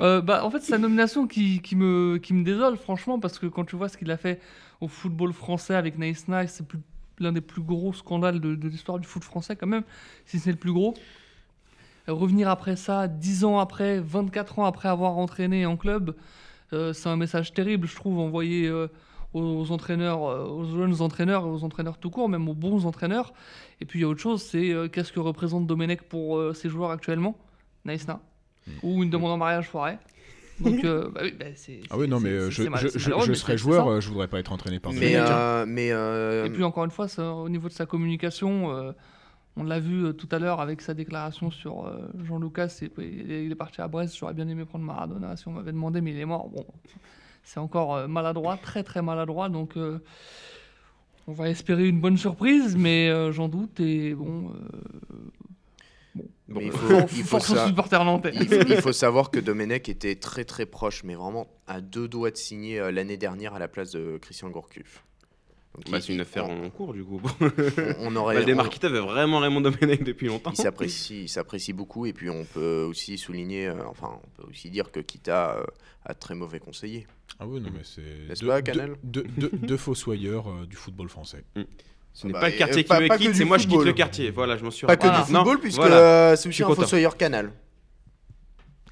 [0.00, 3.38] Euh, bah, en fait, c'est la nomination qui, qui, me, qui me désole, franchement, parce
[3.38, 4.40] que quand tu vois ce qu'il a fait
[4.80, 6.64] au football français avec Nice Nice, c'est
[7.18, 9.84] l'un des plus gros scandales de, de l'histoire du foot français, quand même,
[10.24, 10.94] si c'est le plus gros.
[12.08, 16.14] revenir après ça, 10 ans après, 24 ans après avoir entraîné en club,
[16.72, 18.66] euh, c'est un message terrible, je trouve, envoyé.
[18.66, 18.88] Euh,
[19.34, 23.32] aux entraîneurs, euh, aux jeunes entraîneurs, aux entraîneurs tout court, même aux bons entraîneurs.
[23.80, 26.54] Et puis il y a autre chose, c'est euh, qu'est-ce que représente Domenech pour euh,
[26.54, 27.36] ses joueurs actuellement?
[27.84, 28.20] Naïsna?
[28.66, 28.70] Hmm.
[28.82, 29.98] Ou une demande en mariage foirée.
[30.58, 34.26] Donc, bah oui, bah, c'est, ah oui, non, mais je, je, serais joueur, je voudrais
[34.26, 35.18] pas être entraîné par mais,
[35.66, 38.94] mais Et puis encore une fois, au niveau de sa communication,
[39.58, 41.92] on l'a vu tout à l'heure avec sa déclaration sur
[42.24, 45.72] Jean Lucas, il est parti à Brest, j'aurais bien aimé prendre Maradona si on m'avait
[45.72, 46.48] demandé, mais il est mort.
[46.48, 46.64] Bon,
[47.46, 49.48] c'est encore euh, maladroit, très très maladroit.
[49.48, 50.02] Donc euh,
[51.28, 53.78] on va espérer une bonne surprise, mais euh, j'en doute.
[53.78, 54.52] Et bon.
[56.48, 61.46] il, faut, il, faut il, faut, savoir que Domenech était très très proche, mais vraiment
[61.68, 65.04] à deux doigts de signer l'année dernière à la place de Christian Gourcuff.
[65.90, 67.20] Bah, c'est une affaire en cours du coup.
[68.00, 68.34] on, aurait.
[68.44, 70.52] Valdemar veut vraiment Raymond Domenech depuis longtemps.
[70.52, 74.90] Il s'apprécie, s'apprécie beaucoup et puis on peut aussi souligner, enfin on peut aussi dire
[74.90, 75.58] que Kita
[76.04, 77.06] a très mauvais conseiller.
[77.38, 78.28] Ah oui, non, mais c'est.
[78.28, 81.44] N'est-ce pas, Canal Deux, deux, deux fossoyeurs euh, du football français.
[81.54, 81.62] Mm.
[82.14, 84.30] Ce n'est bah, pas le quartier qui me quitte, c'est moi je quitte le quartier.
[84.30, 87.52] Voilà, je m'en suis Pas que du football, puisque euh, c'est aussi un fossoyeur Canal.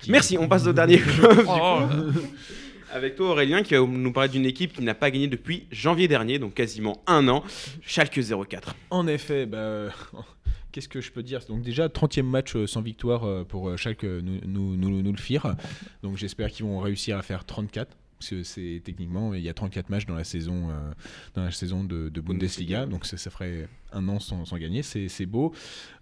[0.09, 1.01] Merci, on passe au dernier
[1.49, 1.81] oh.
[2.95, 6.07] Avec toi Aurélien qui va nous parler d'une équipe qui n'a pas gagné depuis janvier
[6.07, 7.43] dernier, donc quasiment un an,
[7.83, 8.77] Schalke 04.
[8.91, 9.89] En effet, bah,
[10.73, 11.41] qu'est-ce que je peux dire?
[11.49, 15.57] Donc déjà, 30e match euh, sans victoire pour Schalke nous, nous, nous, nous le firent.
[16.05, 20.07] Donc j'espère qu'ils vont réussir à faire 34 c'est techniquement, il y a 34 matchs
[20.07, 20.69] dans la saison,
[21.35, 25.53] dans la saison de, Bundesliga, donc ça, ça, ferait un an sans, gagner, c'est beau.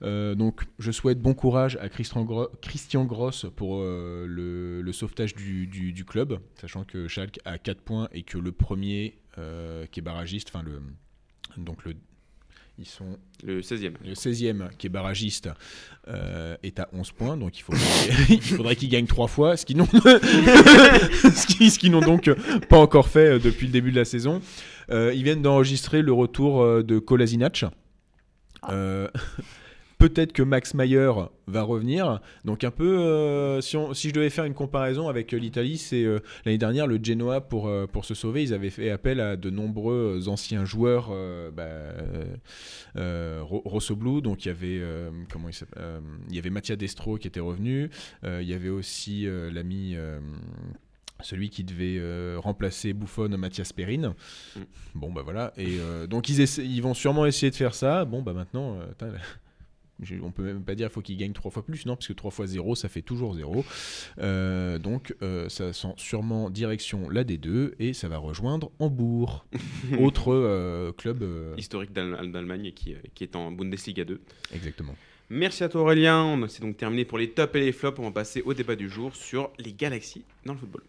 [0.01, 2.27] donc je souhaite bon courage à Christian,
[2.61, 8.23] Christian Gross pour le, sauvetage du, du, club, sachant que Schalke a 4 points et
[8.23, 9.19] que le premier
[9.91, 10.81] qui est barragiste, enfin le
[11.57, 11.95] donc le
[12.79, 13.93] ils sont le 16e.
[14.05, 15.51] Le 16e, qui est barragiste,
[16.09, 17.37] euh, est à 11 points.
[17.37, 17.81] Donc il faudrait,
[18.29, 22.31] il faudrait qu'ils gagnent 3 fois, ce qu'ils n'ont ce n'ont donc
[22.69, 24.41] pas encore fait euh, depuis le début de la saison.
[24.91, 27.65] Euh, ils viennent d'enregistrer le retour de Kolasinac.
[28.63, 29.11] Ah
[30.03, 31.13] peut-être que Max Mayer
[31.47, 32.21] va revenir.
[32.45, 36.19] Donc un peu, euh, si, si, je devais faire une comparaison avec l'Italie, c'est euh,
[36.45, 39.49] l'année dernière le Genoa pour, euh, pour se sauver, ils avaient fait appel à de
[39.49, 41.13] nombreux anciens joueurs,
[41.53, 41.95] bah,
[42.97, 44.83] Rosso Blue, donc il y avait
[45.33, 45.55] comment il,
[46.31, 47.91] il y avait Mattia Destro qui était revenu,
[48.25, 49.97] il y avait aussi l'ami
[51.21, 52.01] celui qui devait
[52.39, 54.15] remplacer Buffon, Mathias Perrine.
[54.57, 54.61] Mm.
[54.97, 55.53] Bon, bah voilà.
[55.57, 58.05] Et donc, ils, ils vont sûrement essayer de faire ça.
[58.05, 58.79] Bon, bah maintenant,
[60.23, 62.13] on peut même pas dire qu'il faut qu'il gagne trois fois plus, non, parce que
[62.13, 63.65] 3 fois 0, ça fait toujours 0.
[64.19, 69.47] Euh, donc euh, ça sent sûrement direction la D2 et ça va rejoindre Hambourg,
[70.01, 71.25] autre euh, club
[71.57, 74.21] historique d'Allemagne qui, qui, est en Bundesliga 2.
[74.55, 74.95] Exactement.
[75.31, 78.11] Merci à toi Aurélien, c'est donc terminé pour les tops et les flops, on va
[78.11, 80.83] passer au débat du jour sur les galaxies dans le football.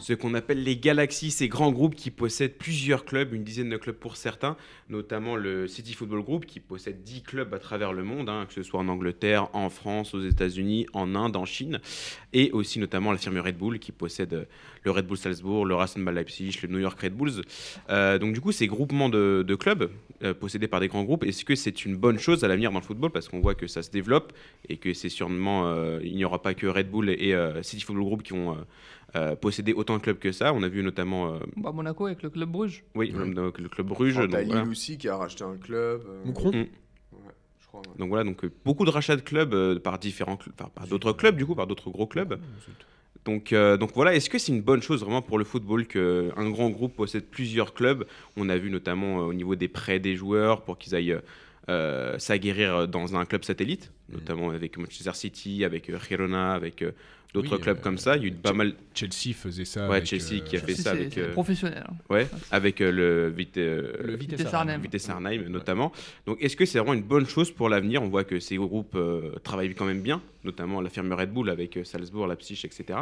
[0.00, 3.76] Ce qu'on appelle les galaxies, ces grands groupes qui possèdent plusieurs clubs, une dizaine de
[3.76, 4.56] clubs pour certains,
[4.88, 8.54] notamment le City Football Group qui possède 10 clubs à travers le monde, hein, que
[8.54, 11.80] ce soit en Angleterre, en France, aux États-Unis, en Inde, en Chine,
[12.32, 14.46] et aussi notamment la firme Red Bull qui possède
[14.84, 17.42] le Red Bull Salzbourg, le Rasenball Leipzig, le New York Red Bulls.
[17.90, 19.90] Euh, donc du coup, ces groupements de, clubs
[20.22, 22.78] euh, possédés par des grands groupes, est-ce que c'est une bonne chose à l'avenir dans
[22.78, 23.10] le football?
[23.10, 24.32] Parce qu'on voit que ça se développe
[24.68, 28.04] et que c'est sûrement euh, il n'y aura pas que Red Bull et City Football
[28.04, 28.56] Group qui ont
[29.16, 30.52] euh, posséder autant de clubs que ça.
[30.52, 31.34] On a vu notamment.
[31.34, 32.84] Euh, bah, Monaco avec le club Bruges.
[32.94, 34.14] Oui, le, club Bruges.
[34.14, 34.62] Donc, voilà.
[34.62, 36.02] aussi qui a racheté un club.
[36.06, 36.52] Euh, Moucron.
[36.52, 36.66] Mm.
[37.98, 41.46] Donc voilà, donc beaucoup de rachats de clubs par différents, par, par d'autres clubs du
[41.46, 42.40] coup, par d'autres gros clubs.
[43.24, 46.70] Donc, donc voilà, est-ce que c'est une bonne chose vraiment pour le football qu'un grand
[46.70, 48.06] groupe possède plusieurs clubs?
[48.36, 51.20] On a vu notamment au niveau des prêts des joueurs pour qu'ils aillent
[52.18, 54.14] s'aguerrir dans un club satellite, mm.
[54.14, 56.82] notamment avec Manchester City, avec Girona, avec
[57.32, 58.16] d'autres clubs euh, comme ça.
[58.16, 58.74] Il y a eu pas mal.
[58.94, 59.88] Chelsea faisait ça.
[59.88, 61.16] Ouais, Chelsea qui a euh, fait ça avec.
[61.18, 61.84] Euh, professionnel.
[61.88, 61.94] Hein.
[62.08, 65.92] Ouais, avec le, Vite, le Vitesse Arnhem, Vitesse Arnhem notamment.
[66.26, 68.02] Donc, est-ce que c'est vraiment une bonne chose pour l'avenir?
[68.02, 68.98] On voit que ces groupes
[69.42, 73.00] travaillent quand même bien, notamment la firme Red Bull avec Salzbourg, Leipzig, etc.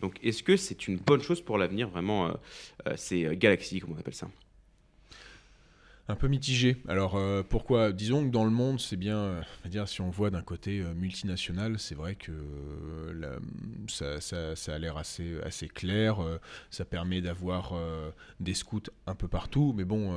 [0.00, 2.32] Donc, est-ce que c'est une bonne chose pour l'avenir, vraiment,
[2.96, 4.28] ces galaxies, comme on appelle ça?
[6.10, 6.76] Un peu mitigé.
[6.88, 10.30] Alors euh, pourquoi Disons que dans le monde, c'est bien, euh, dire, si on voit
[10.30, 12.32] d'un côté euh, multinational, c'est vrai que
[13.88, 16.18] ça, a l'air assez, clair.
[16.70, 17.74] ça permet d'avoir
[18.38, 20.14] des scouts un peu partout, mais bon,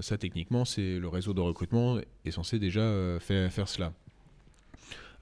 [0.00, 3.92] ça techniquement, c'est le réseau de recrutement est censé déjà faire cela.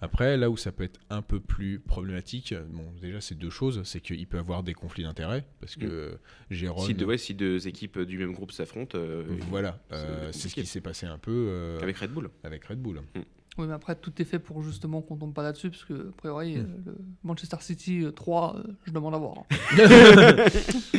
[0.04, 3.80] Après, là où ça peut être un peu plus problématique, bon, déjà, c'est deux choses.
[3.84, 6.18] C'est qu'il peut avoir des conflits d'intérêts, parce que mm.
[6.50, 6.86] Jérôme...
[6.86, 8.98] Si deux, si deux équipes du même groupe s'affrontent...
[8.98, 11.46] Euh, voilà, euh, c'est ce qui s'est passé un peu...
[11.48, 12.28] Euh, avec Red Bull.
[12.42, 13.00] Avec Red Bull.
[13.14, 13.20] Mm.
[13.56, 16.12] Oui, mais après, tout est fait pour justement qu'on tombe pas là-dessus, parce que, a
[16.16, 16.60] priori, hmm.
[16.60, 19.34] euh, le Manchester City 3, euh, euh, je demande à voir.
[19.38, 20.46] Hein.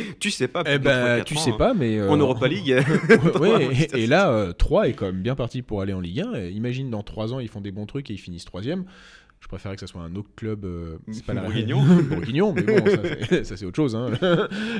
[0.20, 0.62] tu sais pas.
[0.66, 1.56] Eh ben, tu sais hein.
[1.58, 2.02] pas, mais.
[2.02, 2.82] En Europa League.
[3.40, 6.46] ouais, et, là, 3 est quand même bien parti pour aller en Ligue 1.
[6.46, 8.62] imagine, dans 3 ans, ils font des bons trucs et ils finissent 3
[9.46, 10.64] je préférerais que ce soit un autre club.
[10.64, 11.80] Euh, c'est pas la Bourguignon.
[12.02, 12.84] Bourguignon, mais bon,
[13.44, 13.94] ça, c'est autre chose.
[13.94, 14.10] Hein.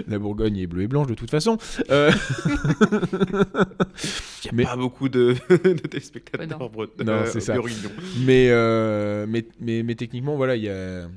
[0.09, 1.57] la Bourgogne est bleue et blanche de toute façon.
[1.89, 2.11] Euh,
[4.45, 6.71] Il n'y a pas beaucoup de, de téléspectateurs non.
[7.05, 7.55] non c'est ça.
[8.25, 11.09] Mais, euh, mais, mais, mais, techniquement, voilà, il y a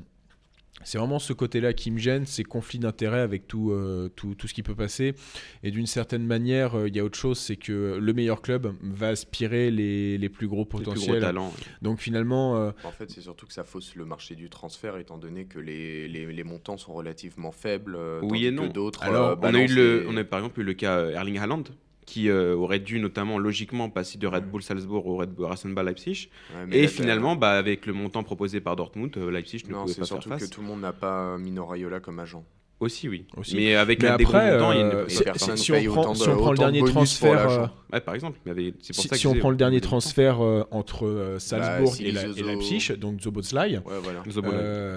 [0.90, 4.48] c'est vraiment ce côté-là qui me gêne, ces conflits d'intérêts avec tout, euh, tout, tout,
[4.48, 5.14] ce qui peut passer.
[5.62, 8.74] Et d'une certaine manière, euh, il y a autre chose, c'est que le meilleur club
[8.82, 11.18] va aspirer les, les plus gros potentiels.
[11.18, 11.54] Les talents.
[11.84, 12.58] Donc finalement...
[12.58, 15.60] Euh, en fait, c'est surtout que ça fausse le marché du transfert, étant donné que
[15.60, 17.96] les, les, les montants sont relativement faibles.
[18.24, 18.66] oui et non.
[18.66, 19.04] d'autres...
[19.04, 21.66] Alors, on, a eu le, on a par exemple eu le cas Erling Haaland,
[22.10, 25.86] qui euh, aurait dû notamment logiquement passer de Red Bull Salzbourg au Red Bull Rasenball
[25.86, 26.30] Leipzig.
[26.72, 29.96] et finalement, bah, avec le montant proposé par Dortmund, euh, Leipzig ne pouvait pas faire
[29.96, 30.08] face.
[30.08, 32.44] c'est surtout que tout le monde n'a pas Mino Raiola comme agent.
[32.80, 33.28] Aussi, oui.
[33.54, 35.10] Mais avec un après, montant, il y a une...
[35.58, 39.10] si, on prend, si on prend le dernier transfert, ouais, par exemple, pour si, ça
[39.10, 42.94] que si on prend le dernier transfert euh, entre Salzbourg bah, et, la, et, Leipzig,
[42.98, 44.24] donc Zobotzlai, ouais, voilà.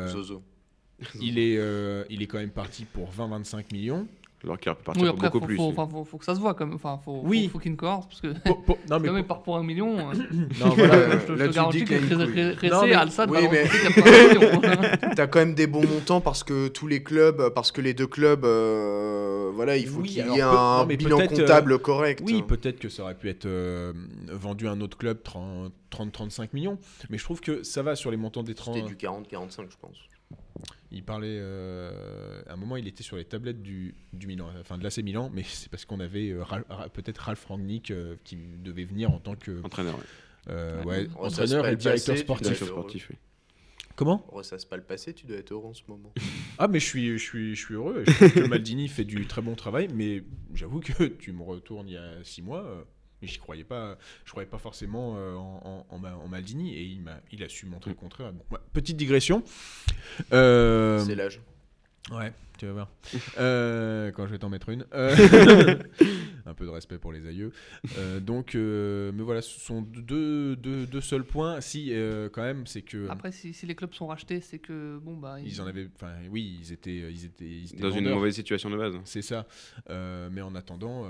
[0.08, 0.42] Zozo.
[1.20, 1.60] il est,
[2.08, 4.06] il est quand même parti pour 20-25 millions.
[4.44, 5.56] Alors qu'il aurait pu partir Oui, pour après, beaucoup faut, plus.
[5.56, 6.74] faut, enfin, faut, faut que ça se voit quand même.
[6.74, 7.44] Enfin, faut, Oui.
[7.46, 9.22] faut, faut qu'il y ait une cohérence parce que Pour- pour- non, mais quand même,
[9.22, 9.98] il pour- part pour un million.
[10.10, 10.12] euh,
[10.60, 12.52] non, voilà, je te, je là, te garantis dis que qu'il y a une couille.
[12.54, 15.14] Ressé, Non, mais- Al-Sad oui, mais- lancer 80 millions.
[15.14, 18.06] T'as quand même des bons montants parce que tous les clubs, parce que les deux
[18.08, 22.22] clubs, euh, voilà, il faut Oui, qu'il y ait un non, bilan euh, comptable correct.
[22.24, 23.92] Oui, peut-être que ça aurait pu être euh,
[24.30, 26.78] vendu à un autre club 30-35 millions.
[27.10, 28.74] Mais je trouve que ça va sur les montants des 30.
[28.74, 29.96] C'était du 40-45, je pense.
[30.90, 31.38] Il parlait.
[31.40, 34.98] euh, à un moment, il était sur les tablettes du, du Milan, enfin de l'AC
[34.98, 38.84] Milan, mais c'est parce qu'on avait euh, Ra- Ra- peut-être Ralph Rangnick euh, qui devait
[38.84, 40.54] venir en tant que Entraîneur, ouais.
[40.54, 40.84] Ouais.
[40.84, 43.06] ouais, Oh, ça, c'est entraîneur et directeur passé, sportif.
[43.10, 43.16] oui.
[43.94, 46.12] Comment Oh, ça c'est pas le passé, tu dois être heureux en ce moment.
[46.58, 48.04] Ah, mais je suis, je suis, je suis heureux.
[48.06, 50.22] et Je trouve que Maldini fait du très bon travail, mais
[50.54, 52.86] j'avoue que tu me retournes il y a six mois.
[53.22, 56.74] Et j'y croyais pas, je croyais pas forcément euh, en, en- en Ma- en Maldini
[56.74, 58.32] et il, m'a, il a su montrer le contraire.
[58.32, 59.42] Bon, ouais, petite digression.
[60.32, 61.40] Euh, C'est l'âge.
[62.10, 62.90] Ouais, tu vas voir.
[63.38, 64.84] Euh, quand je vais t'en mettre une.
[64.92, 65.14] Euh,
[66.46, 67.52] un peu de respect pour les aïeux.
[67.96, 71.60] Euh, donc, euh, mais voilà, ce sont deux, deux, deux seuls points.
[71.60, 73.08] Si, euh, quand même, c'est que.
[73.08, 75.88] Après, si, si les clubs sont rachetés, c'est que bon bah Ils en avaient.
[75.94, 76.90] Enfin, oui, ils étaient.
[77.12, 78.94] Ils étaient, ils étaient Dans une mauvaise situation de base.
[79.04, 79.46] C'est ça.
[79.90, 81.06] Euh, mais en attendant,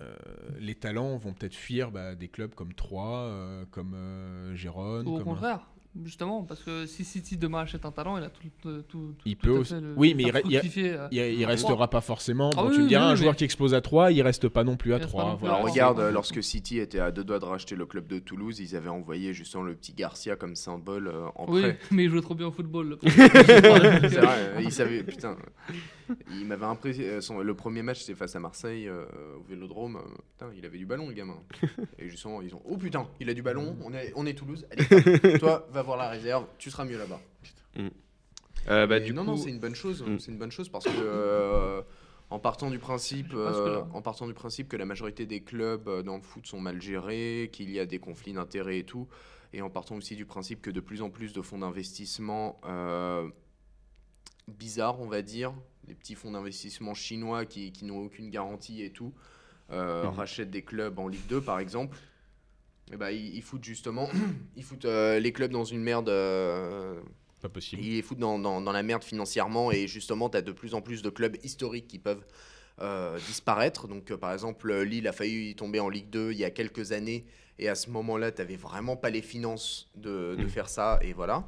[0.00, 0.14] euh, euh,
[0.58, 5.06] les talents vont peut-être fuir bah, des clubs comme Troyes, euh, comme euh, Gérone.
[5.06, 5.60] Ou au comme, contraire,
[6.04, 9.36] justement, parce que si City demain achète un talent, il a tout, tout, tout, Il
[9.36, 10.42] tout peut aussi- le- oui, mais il re-
[11.12, 11.86] il euh, restera Troyes.
[11.88, 12.50] pas forcément.
[12.56, 14.20] Ah Bon, oui, tu me oui, diras, oui, un joueur qui explose à 3, il
[14.22, 15.30] reste pas non plus à Il reste pas 3.
[15.30, 17.86] non plus Alors Ah, regarde, euh, lorsque City était à deux doigts de racheter le
[17.86, 21.60] club de Toulouse, ils avaient envoyé justement le petit Garcia comme symbole euh, en Oui,
[21.62, 21.78] prêt.
[21.92, 22.98] mais il jouait trop bien au football.
[23.00, 23.08] le
[24.08, 24.10] vrai,
[24.56, 25.36] euh, il savait, putain.
[26.30, 27.08] Il m'avait impressionné.
[27.08, 29.04] euh, son- Le premier match, c'était face à Marseille, euh,
[29.38, 29.96] au vélodrome.
[29.96, 30.00] euh,
[30.32, 31.38] putain, il avait du ballon, le gamin.
[31.98, 32.62] Et justement, ils ont.
[32.64, 34.66] Oh putain, il a du ballon, on est, on est Toulouse.
[34.70, 37.20] Allez, toi, va voir la réserve, tu seras mieux là-bas.
[38.68, 40.02] Euh, bah, du non, coup, non, c'est une bonne chose.
[40.02, 40.18] Mm.
[40.18, 40.90] C'est une bonne chose parce que.
[40.96, 41.82] euh,
[42.30, 46.16] En partant, du principe, euh, en partant du principe que la majorité des clubs dans
[46.16, 49.06] le foot sont mal gérés, qu'il y a des conflits d'intérêts et tout,
[49.52, 53.28] et en partant aussi du principe que de plus en plus de fonds d'investissement euh,
[54.48, 55.52] bizarres, on va dire,
[55.86, 59.12] des petits fonds d'investissement chinois qui, qui n'ont aucune garantie et tout,
[59.70, 60.14] euh, Mhm.
[60.16, 61.96] rachètent des clubs en Ligue 2 par exemple,
[62.92, 64.08] et ben ils, ils foutent justement
[64.56, 67.00] ils foutent euh, les clubs dans une merde euh,
[67.40, 67.82] Pas possible.
[67.82, 70.74] ils les foutent dans, dans- dans la merde financièrement et justement, tu as de plus
[70.74, 72.24] en plus de clubs historiques qui peuvent
[72.80, 73.86] euh, disparaître.
[73.86, 76.90] Donc, par exemple, Lille a failli y tomber en Ligue 2 il y a quelques
[76.92, 77.24] années
[77.58, 80.48] et à ce moment-là, tu n'avais vraiment pas les finances de, de Mhm.
[80.48, 81.46] faire ça et voilà.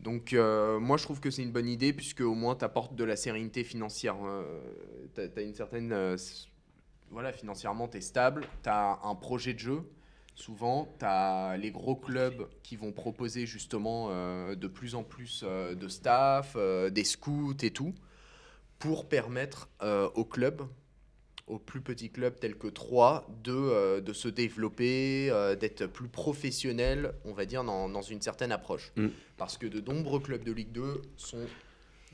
[0.00, 2.94] Donc, euh, moi, je trouve que c'est une bonne idée puisque au moins, tu apportes
[2.94, 4.16] de la sérénité financière.
[5.14, 5.92] tu as, une certaine.
[5.92, 6.16] euh,
[7.10, 9.82] voilà, financièrement, tu es stable, tu as un projet de jeu.
[10.34, 15.42] Souvent, tu as les gros clubs qui vont proposer justement euh, de plus en plus
[15.44, 17.94] euh, de staff, euh, des scouts et tout,
[18.78, 20.62] pour permettre euh, aux clubs,
[21.50, 26.08] aux plus petits clubs tels que Troyes, de, euh, de se développer, euh, d'être plus
[26.08, 28.92] professionnels, on va dire, dans, dans une certaine approche.
[28.96, 29.08] Mm.
[29.36, 31.46] Parce que de nombreux clubs de Ligue 2 sont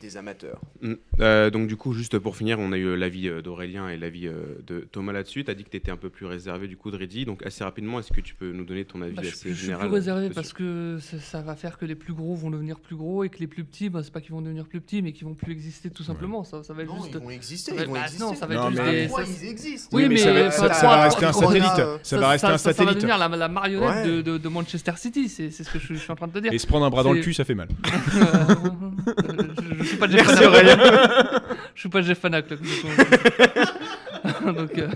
[0.01, 0.61] des amateurs.
[0.83, 0.93] Mm.
[1.21, 4.27] Euh, donc du coup, juste pour finir, on a eu l'avis euh, d'Aurélien et l'avis
[4.29, 5.43] euh, de Thomas là-dessus.
[5.45, 7.25] Tu as dit que tu étais un peu plus réservé du coup de Reddy.
[7.25, 9.55] Donc assez rapidement, est-ce que tu peux nous donner ton avis Bah, je, assez je
[9.55, 12.51] suis général plus réservé parce que ça, ça va faire que les plus gros vont
[12.51, 14.81] devenir plus gros et que les plus petits, bah, c'est pas qu'ils vont devenir plus
[14.83, 16.45] petits, mais qu'ils vont plus exister tout simplement.
[16.45, 17.15] Ça, ça va être Non, juste.
[17.15, 18.23] ils vont exister, ça va ils vont bah, exister.
[18.25, 19.97] non, ça va être Non, juste mais des- Troyes, ça- ils existent.
[19.97, 21.65] Oui, mais ça va, enfin, ça- ça Troyes- va rester un satellite.
[22.03, 22.95] Ça, va rester un ça va satellite.
[22.97, 24.07] devenir la, la marionnette Ouais.
[24.07, 26.39] de, de- de Manchester City, c'est ce que je, je suis en train de te
[26.41, 26.53] dire.
[26.53, 27.69] Et se prendre un bras dans le cul, ça fait mal.
[29.87, 31.42] je, suis pas Jeff Merci, Fanac.
[31.75, 32.51] je suis pas Jeff Fanac.
[32.51, 32.57] là,
[34.53, 34.79] Donc.
[34.79, 34.88] euh,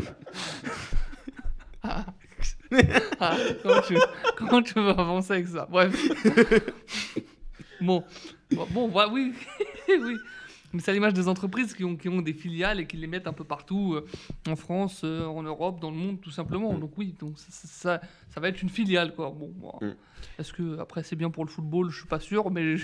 [1.82, 2.04] ah.
[3.18, 3.96] Ah, comment, tu,
[4.36, 5.66] comment tu veux avancer avec ça?
[5.70, 5.92] Bref.
[7.80, 8.04] Bon,
[8.52, 9.32] bon, bon, bah, oui,
[9.88, 10.16] oui.
[10.72, 13.08] Mais c'est à l'image des entreprises qui ont, qui ont des filiales et qui les
[13.08, 14.06] mettent un peu partout, euh,
[14.48, 16.72] en France, euh, en Europe, dans le monde, tout simplement.
[16.74, 18.00] Donc oui, donc ça, ça, ça-
[18.32, 19.30] ça va être une filiale, quoi.
[19.36, 19.72] Bon, bon.
[19.80, 19.94] Mm.
[20.38, 21.90] Est-ce que après c'est bien pour le football?
[21.90, 22.76] Je suis pas sûr, mais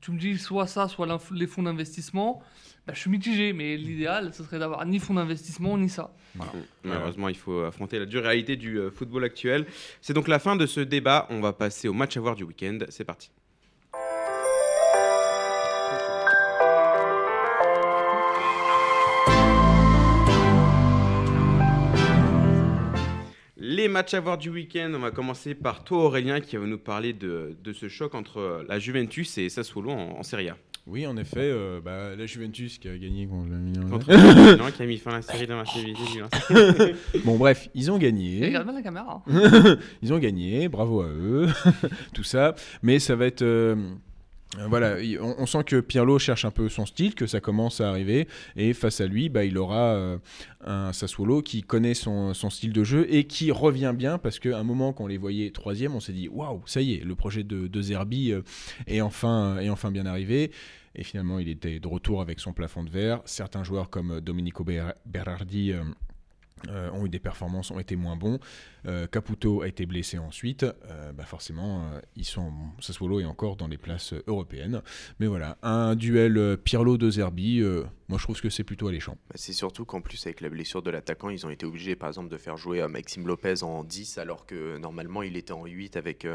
[0.00, 2.42] tu me dis soit ça, soit les fonds d'investissement.
[2.86, 6.10] Bah, je suis mitigé, mais l'idéal, ce serait d'avoir ni fonds d'investissement ni ça.
[6.34, 6.42] Mm.
[6.84, 9.66] Malheureusement, il faut affronter la dure réalité du euh, football actuel.
[10.00, 11.26] C'est donc la fin de ce débat.
[11.30, 12.78] On va passer au match à voir du week-end.
[12.88, 13.30] C'est parti.
[23.70, 26.78] Les matchs à voir du week-end, on va commencer par toi Aurélien qui va nous
[26.78, 30.56] parler de, de ce choc entre la Juventus et Sassuolo en, en Serie A.
[30.86, 33.90] Oui, en effet, euh, bah, la Juventus qui a gagné contre le Milan.
[33.90, 36.28] Contre le Milan qui a mis fin à la série d'invincibilité du Milan.
[37.26, 38.42] Bon, bref, ils ont gagné.
[38.46, 39.22] Regarde bien la caméra.
[39.26, 39.76] hein.
[40.02, 41.46] Ils ont gagné, bravo à eux,
[42.14, 42.54] tout ça.
[42.82, 43.42] Mais ça va être.
[43.42, 43.76] Euh,
[44.56, 48.26] voilà, on, sent que Pirlo cherche un peu son style, que ça commence à arriver,
[48.56, 50.18] et face à lui, bah, il aura euh,
[50.64, 54.62] un Sassuolo qui connaît son, style de jeu et qui revient bien, parce qu'à un
[54.62, 57.44] moment, quand on les voyait troisième, on s'est dit waouh, ça y est, le projet
[57.44, 58.40] de, Zerbi euh,
[58.86, 60.50] est, enfin, est enfin bien arrivé.
[60.94, 63.20] Et finalement, il était de retour avec son plafond de verre.
[63.24, 64.64] Certains joueurs comme Domenico
[65.06, 65.82] Berardi euh,
[66.92, 68.38] ont eu des performances, ont été moins bons.
[68.86, 70.62] Euh, Caputo a été blessé ensuite.
[70.62, 74.82] Euh, bah forcément, ils sont, Sassuolo est encore dans les places européennes.
[75.20, 77.60] Mais voilà, un duel Pirlo de Zerbi,
[78.08, 79.16] moi je trouve que c'est plutôt alléchant.
[79.28, 82.08] Bah, c'est surtout qu'en plus, avec la blessure de l'attaquant, ils ont été obligés par
[82.08, 85.96] exemple de faire jouer Maxime Lopez en 10 alors que normalement il était en 8
[85.96, 86.26] avec,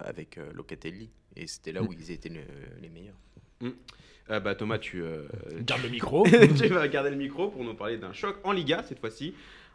[0.00, 1.10] avec Locatelli.
[1.36, 1.96] Et c'était là où mm.
[1.98, 2.32] ils étaient
[2.80, 3.16] les meilleurs.
[3.60, 3.70] Mm.
[4.28, 5.02] bah Thomas, tu
[5.60, 6.24] gardes le micro.
[6.26, 9.34] tu vas garder le micro pour nous parler d'un choc en Liga cette fois-ci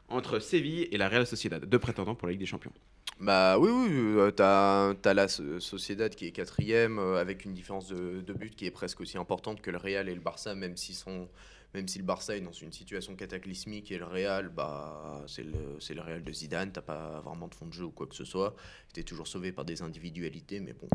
[0.09, 2.71] entre Séville et la Real Sociedad, deux prétendants pour la Ligue des Champions.
[3.19, 7.87] Bah oui, oui, euh, tu as, la Sociedad qui est quatrième euh, avec une différence
[7.87, 10.77] de, de, but qui est presque aussi importante que le Real et le Barça, même,
[10.77, 11.27] sont,
[11.73, 15.79] même si le Barça est dans une situation cataclysmique et le Real, bah, c'est le,
[15.95, 18.25] le Real de Zidane, t'as pas vraiment de fond de jeu ou quoi que ce
[18.25, 18.55] soit.
[18.93, 20.87] Tu es toujours sauvé par des individualités, mais bon,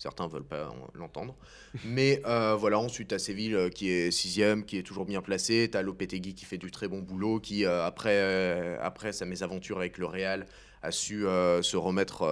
[0.00, 1.36] Certains veulent pas l'entendre.
[1.84, 5.68] Mais euh, voilà, ensuite, à Séville euh, qui est sixième, qui est toujours bien placé.
[5.70, 9.76] Tu as Lopetegui qui fait du très bon boulot, qui, euh, après, après sa mésaventure
[9.76, 10.46] avec le Real,
[10.82, 12.22] a su se remettre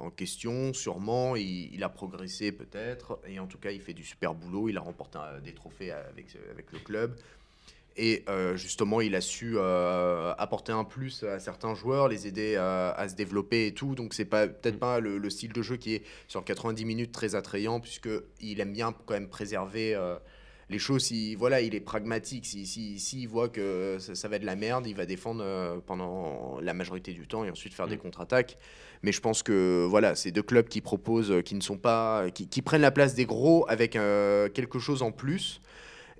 [0.00, 1.36] en question, sûrement.
[1.36, 3.20] Il, il a progressé peut-être.
[3.26, 4.70] Et en tout cas, il fait du super boulot.
[4.70, 7.14] Il a remporté des trophées avec, avec le club.
[7.96, 12.56] Et euh, justement, il a su euh, apporter un plus à certains joueurs, les aider
[12.56, 13.94] à, se développer et tout.
[13.94, 17.36] Donc, c'est pas peut-être pas le, style de jeu qui est sur 90 minutes très
[17.36, 20.16] attrayant, puisqu'il aime bien quand même préserver euh,
[20.70, 21.04] les choses.
[21.04, 22.46] Si, voilà, il est pragmatique.
[22.46, 26.58] S'il si, si, voit que ça, va être de la merde, il va défendre pendant
[26.60, 28.00] la majorité du temps et ensuite faire des mm.
[28.00, 28.58] contre-attaques.
[29.04, 32.48] Mais je pense que voilà, c'est deux clubs qui proposent, qui ne sont pas, qui,
[32.48, 35.60] qui prennent la place des gros avec quelque chose en plus.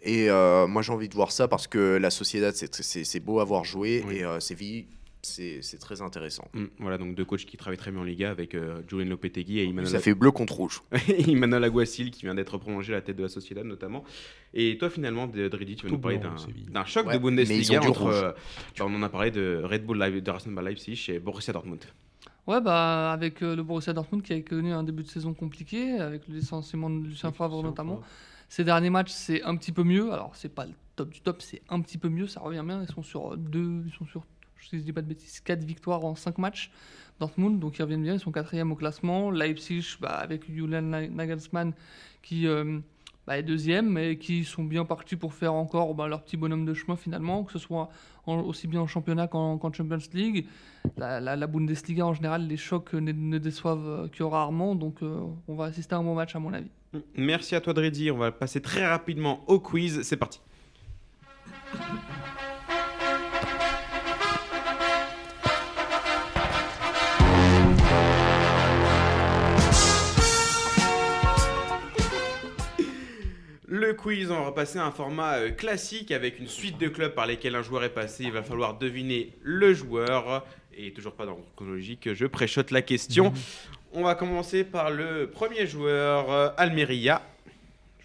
[0.05, 3.45] Et euh, moi, j'ai envie de voir ça parce que la Sociedad, c'est beau à
[3.45, 4.87] voir jouer et euh, Séville,
[5.25, 6.49] c'est très intéressant.
[6.53, 9.61] Mm, voilà, donc deux coachs qui travaillent très bien en Liga avec euh, Julien Lopetegui
[9.61, 9.91] et Imanol.
[9.91, 10.83] Ça fait bleu contre rouge.
[11.27, 14.05] Imanol Aguasil qui vient d'être prolongé à la tête de la Sociedad notamment.
[14.53, 18.07] Et toi, finalement, Dridi, tu vas nous parler d'un choc de Bundesliga entre.
[18.07, 18.33] Euh,
[18.79, 21.81] bah, on en a parlé de Red Bull Live, de Rasenball Leipzig et Borussia Dortmund.
[22.47, 26.29] Ouais, bah, avec le Borussia Dortmund qui a connu un début de saison compliqué, avec
[26.29, 28.01] le licenciement de Lucien Favre notamment.
[28.49, 30.13] Ces derniers matchs, c'est un petit peu mieux.
[30.13, 32.27] Alors, c'est pas le top du top, c'est un petit peu mieux.
[32.27, 32.83] Ça revient bien.
[32.83, 34.25] Ils sont sur deux, ils sont sur,
[34.57, 36.71] je dis pas de bêtises, quatre victoires en cinq matchs.
[37.19, 38.15] Dortmund, donc ils reviennent bien.
[38.15, 39.31] Ils sont quatrième au classement.
[39.31, 41.73] Leipzig, bah, avec Julian Nagelsmann,
[42.23, 42.79] qui euh,
[43.27, 46.75] bah, deuxième, mais qui sont bien partis pour faire encore bah, leur petit bonhomme de
[46.75, 47.89] chemin finalement, que ce soit
[48.27, 50.47] aussi bien en championnat qu'en Champions League.
[50.97, 55.95] La, Bundesliga en général, les chocs ne, déçoivent que rarement, donc euh, on va assister
[55.95, 56.71] à un bon match à mon avis.
[57.17, 60.41] Merci à toi Dreddy, on va passer très rapidement au quiz, c'est parti.
[73.75, 77.13] Le quiz, on va passer à un format euh, classique avec une suite de clubs
[77.13, 78.23] par lesquels un joueur est passé.
[78.23, 80.47] Il va falloir deviner le joueur.
[80.77, 83.33] Et toujours pas dans le chronologique, je préchote la question.
[83.93, 87.21] On va commencer par le premier joueur, euh, Almeria.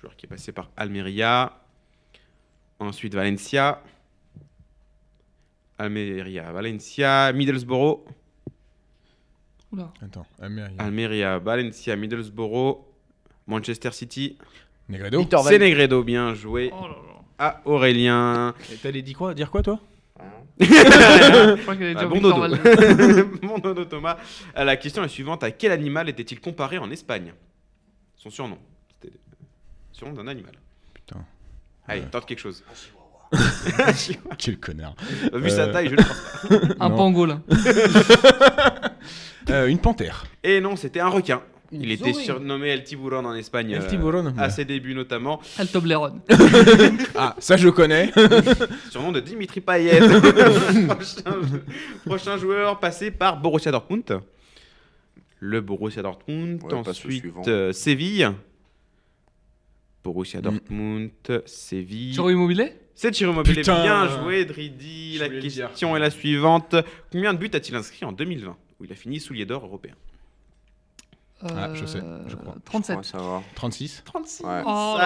[0.02, 1.56] Joueur qui est passé par Almeria.
[2.80, 3.84] Ensuite, Valencia.
[5.78, 8.06] Almeria, Valencia, Middlesbrough.
[9.72, 9.94] Oula.
[10.02, 10.74] Attends, Almeria.
[10.80, 12.80] Almeria, Valencia, Middlesbrough,
[13.46, 14.36] Manchester City.
[14.90, 15.26] Negredo.
[15.48, 16.72] C'est Negredo, bien joué.
[16.74, 17.10] Oh là là.
[17.38, 18.54] À Aurélien.
[18.82, 19.80] T'allais dire quoi, dire quoi toi?
[20.60, 22.58] Je crois qu'il bah, bon dodo.
[23.42, 24.18] bon dodo Thomas.
[24.58, 25.42] Euh, la question est suivante.
[25.44, 27.34] À quel animal était-il comparé en Espagne?
[28.18, 28.58] Son surnom.
[28.90, 29.20] C'était le
[29.94, 30.52] surnom d'un animal.
[30.94, 31.24] Putain.
[31.88, 32.62] Allez, tente quelque chose.
[34.40, 34.96] Quel connard.
[35.34, 36.86] Vu sa euh, taille, je ne pense pas.
[36.86, 37.44] Un pangolin.
[39.50, 40.26] euh, une panthère.
[40.44, 41.42] Et non, c'était un requin.
[41.72, 43.72] Il était surnommé El Tiburon en Espagne.
[43.72, 44.28] El Tiburon.
[44.28, 45.40] Euh, à ses débuts notamment.
[45.60, 46.22] El Toblerone.
[47.16, 48.12] ah, ça je connais.
[48.90, 50.00] Surnom de Dimitri Payet.
[52.06, 54.22] prochain, joueur passé par Borussia Dortmund.
[55.40, 56.62] Le Borussia Dortmund.
[56.72, 58.32] Ensuite, euh, Séville.
[60.04, 60.44] Borussia mm.
[60.44, 61.12] Dortmund,
[61.46, 62.14] Séville.
[62.14, 62.74] Thierry Immobilier?
[62.96, 63.62] C'est Thierry Immobilier.
[63.62, 65.18] Bien joué, Dridi.
[65.20, 66.76] La question est la suivante.
[67.12, 69.94] Combien de buts a-t-il inscrit en 2020 où il a fini soulier d'or européen?
[71.42, 72.56] Ah, je sais, je crois.
[72.66, 73.14] 37.
[73.56, 74.62] 36 36 ouais.
[74.66, 74.98] oh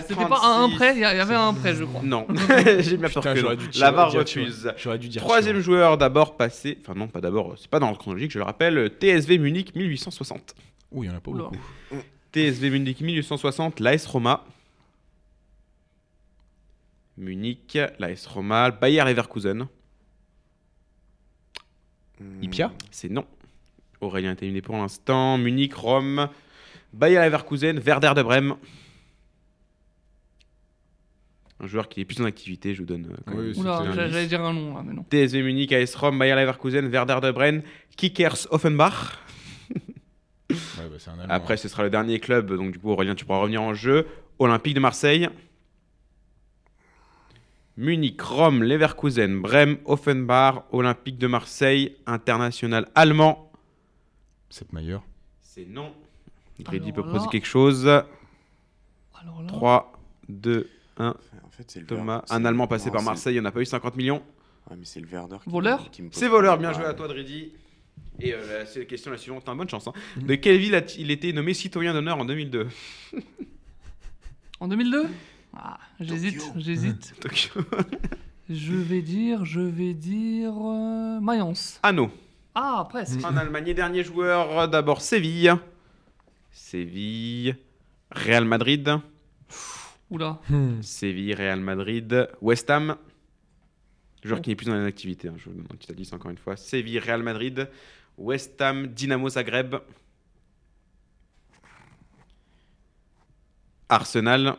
[0.00, 2.02] C'était pas un prêt, il y avait un prêt, je crois.
[2.02, 2.26] Non,
[2.78, 4.72] j'ai bien peur que la barre refuse.
[4.76, 5.22] J'aurais dû dire.
[5.22, 8.44] Troisième joueur d'abord passé, enfin non, pas d'abord, c'est pas dans le chronologique, je le
[8.44, 10.54] rappelle, TSV Munich 1860.
[10.92, 11.56] Ouh, il y en a pas beaucoup.
[12.32, 14.44] TSV Munich 1860, l'AS Roma.
[17.16, 19.66] Munich, l'AS Roma, Bayer Leverkusen.
[22.42, 22.72] Ipia?
[22.90, 23.24] C'est non.
[24.04, 25.38] Aurélien est éliminé pour l'instant.
[25.38, 26.28] Munich, Rome,
[26.92, 28.54] Bayer Leverkusen, Werder de Brême.
[31.60, 33.06] Un joueur qui est plus en activité, je vous donne.
[33.06, 35.04] euh, quand Oui, j'allais dire un nom là, mais non.
[35.10, 37.62] TSV Munich, AS Rome, Bayer Leverkusen, Werder de Brême,
[37.96, 38.94] Kickers Offenbach.
[40.50, 41.26] Ouais, bah, c'est un Allemand.
[41.34, 42.52] Après, ce sera le dernier club.
[42.54, 44.06] Donc, du coup, Aurélien, tu pourras revenir en jeu.
[44.38, 45.28] Olympique de Marseille.
[47.76, 53.43] Munich, Rome, Leverkusen, Brême, Offenbach, Olympique de Marseille, international allemand.
[54.54, 54.98] Sepp Maier.
[55.40, 55.92] C'est non.
[56.60, 57.86] Grady peut Alors poser là- quelque chose.
[57.88, 59.92] Alors là, 3,
[60.28, 61.08] 2, 1.
[61.08, 63.44] En fait, c'est le Thomas, un le- Allemand passé non, par c'est- Marseille, il n'y
[63.44, 64.22] en a pas eu 50 millions.
[64.70, 65.38] Ouais, mais c'est le Werder.
[65.42, 66.92] qui- Voleur qui me pose C'est voleur, bien problème.
[66.92, 67.52] joué à toi, Dredi.
[68.20, 69.88] Et euh, la c'est- question la suivante, t'as une bonne chance.
[69.88, 69.92] hein.
[70.18, 70.26] Mhm.
[70.28, 72.68] De quelle ville a-t-il été nommé citoyen d'honneur en 2002
[74.60, 75.06] En 2002
[75.56, 76.52] ah, J'hésite, Tokyo.
[76.60, 77.14] j'hésite.
[77.20, 77.60] Tokyo.
[78.48, 80.52] je vais dire, je vais dire.
[80.56, 81.80] euh, Mayence.
[81.82, 82.10] Anneau.
[82.54, 83.24] Ah, presque.
[83.24, 85.54] En Allemagne, et dernier joueur, d'abord Séville.
[86.52, 87.56] Séville.
[88.12, 88.98] Real Madrid.
[90.10, 90.38] Oula.
[90.48, 90.80] Hmm.
[90.82, 92.28] Séville, Real Madrid.
[92.40, 92.96] West Ham.
[94.22, 96.38] Joueur qui n'est plus dans l'activité, hein, je vous demande un petit indice encore une
[96.38, 96.56] fois.
[96.56, 97.68] Séville, Real Madrid.
[98.16, 99.76] West Ham, Dynamo Zagreb.
[103.88, 104.56] Arsenal.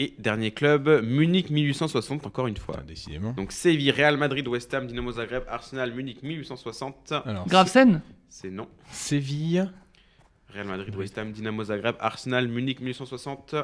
[0.00, 2.78] Et dernier club, Munich 1860, encore une fois.
[2.82, 3.32] Décidément.
[3.32, 7.12] Donc Séville, Real Madrid, West Ham, Dynamo Zagreb, Arsenal, Munich 1860.
[7.24, 8.68] Alors, Gravesen C'est non.
[8.90, 9.70] Séville.
[10.48, 13.54] Real Madrid, West Ham, Dynamo Zagreb, Arsenal, Munich 1860.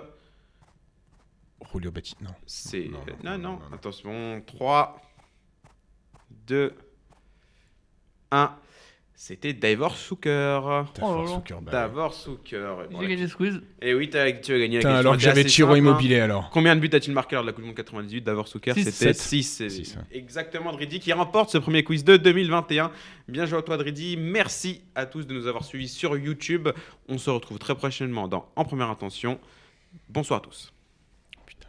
[1.73, 2.15] Julio Batti.
[2.21, 2.31] Non.
[2.47, 2.89] C'est.
[2.89, 3.75] Non, Non, non, non, non, non.
[3.75, 4.43] Attention.
[4.47, 5.03] 3,
[6.47, 6.75] 2,
[8.31, 8.57] 1.
[9.23, 10.63] C'était Davor Zucker.
[11.03, 11.27] Oh là.
[11.27, 11.73] Zucker, bah ouais.
[11.73, 12.75] Davor Zucker.
[12.91, 13.61] J'ai gagné Squeeze.
[13.83, 14.89] Et oui, tu as gagné la question.
[14.89, 15.77] alors que j'avais Chiro hein.
[15.77, 16.49] Immobilier alors.
[16.49, 18.85] Combien de buts a-t-il marqué lors de la Coupe du Monde 98 Davor Zucker Six.
[18.85, 19.17] C'était Sept.
[19.17, 19.69] 6.
[19.69, 20.19] Six, ouais.
[20.19, 22.91] Exactement, Dridi qui remporte ce premier quiz de 2021.
[23.29, 24.17] Bien joué à toi, Dridi.
[24.17, 26.71] Merci à tous de nous avoir suivis sur YouTube.
[27.07, 29.39] On se retrouve très prochainement dans En Première Intention.
[30.09, 30.73] Bonsoir à tous.
[31.45, 31.69] Putain,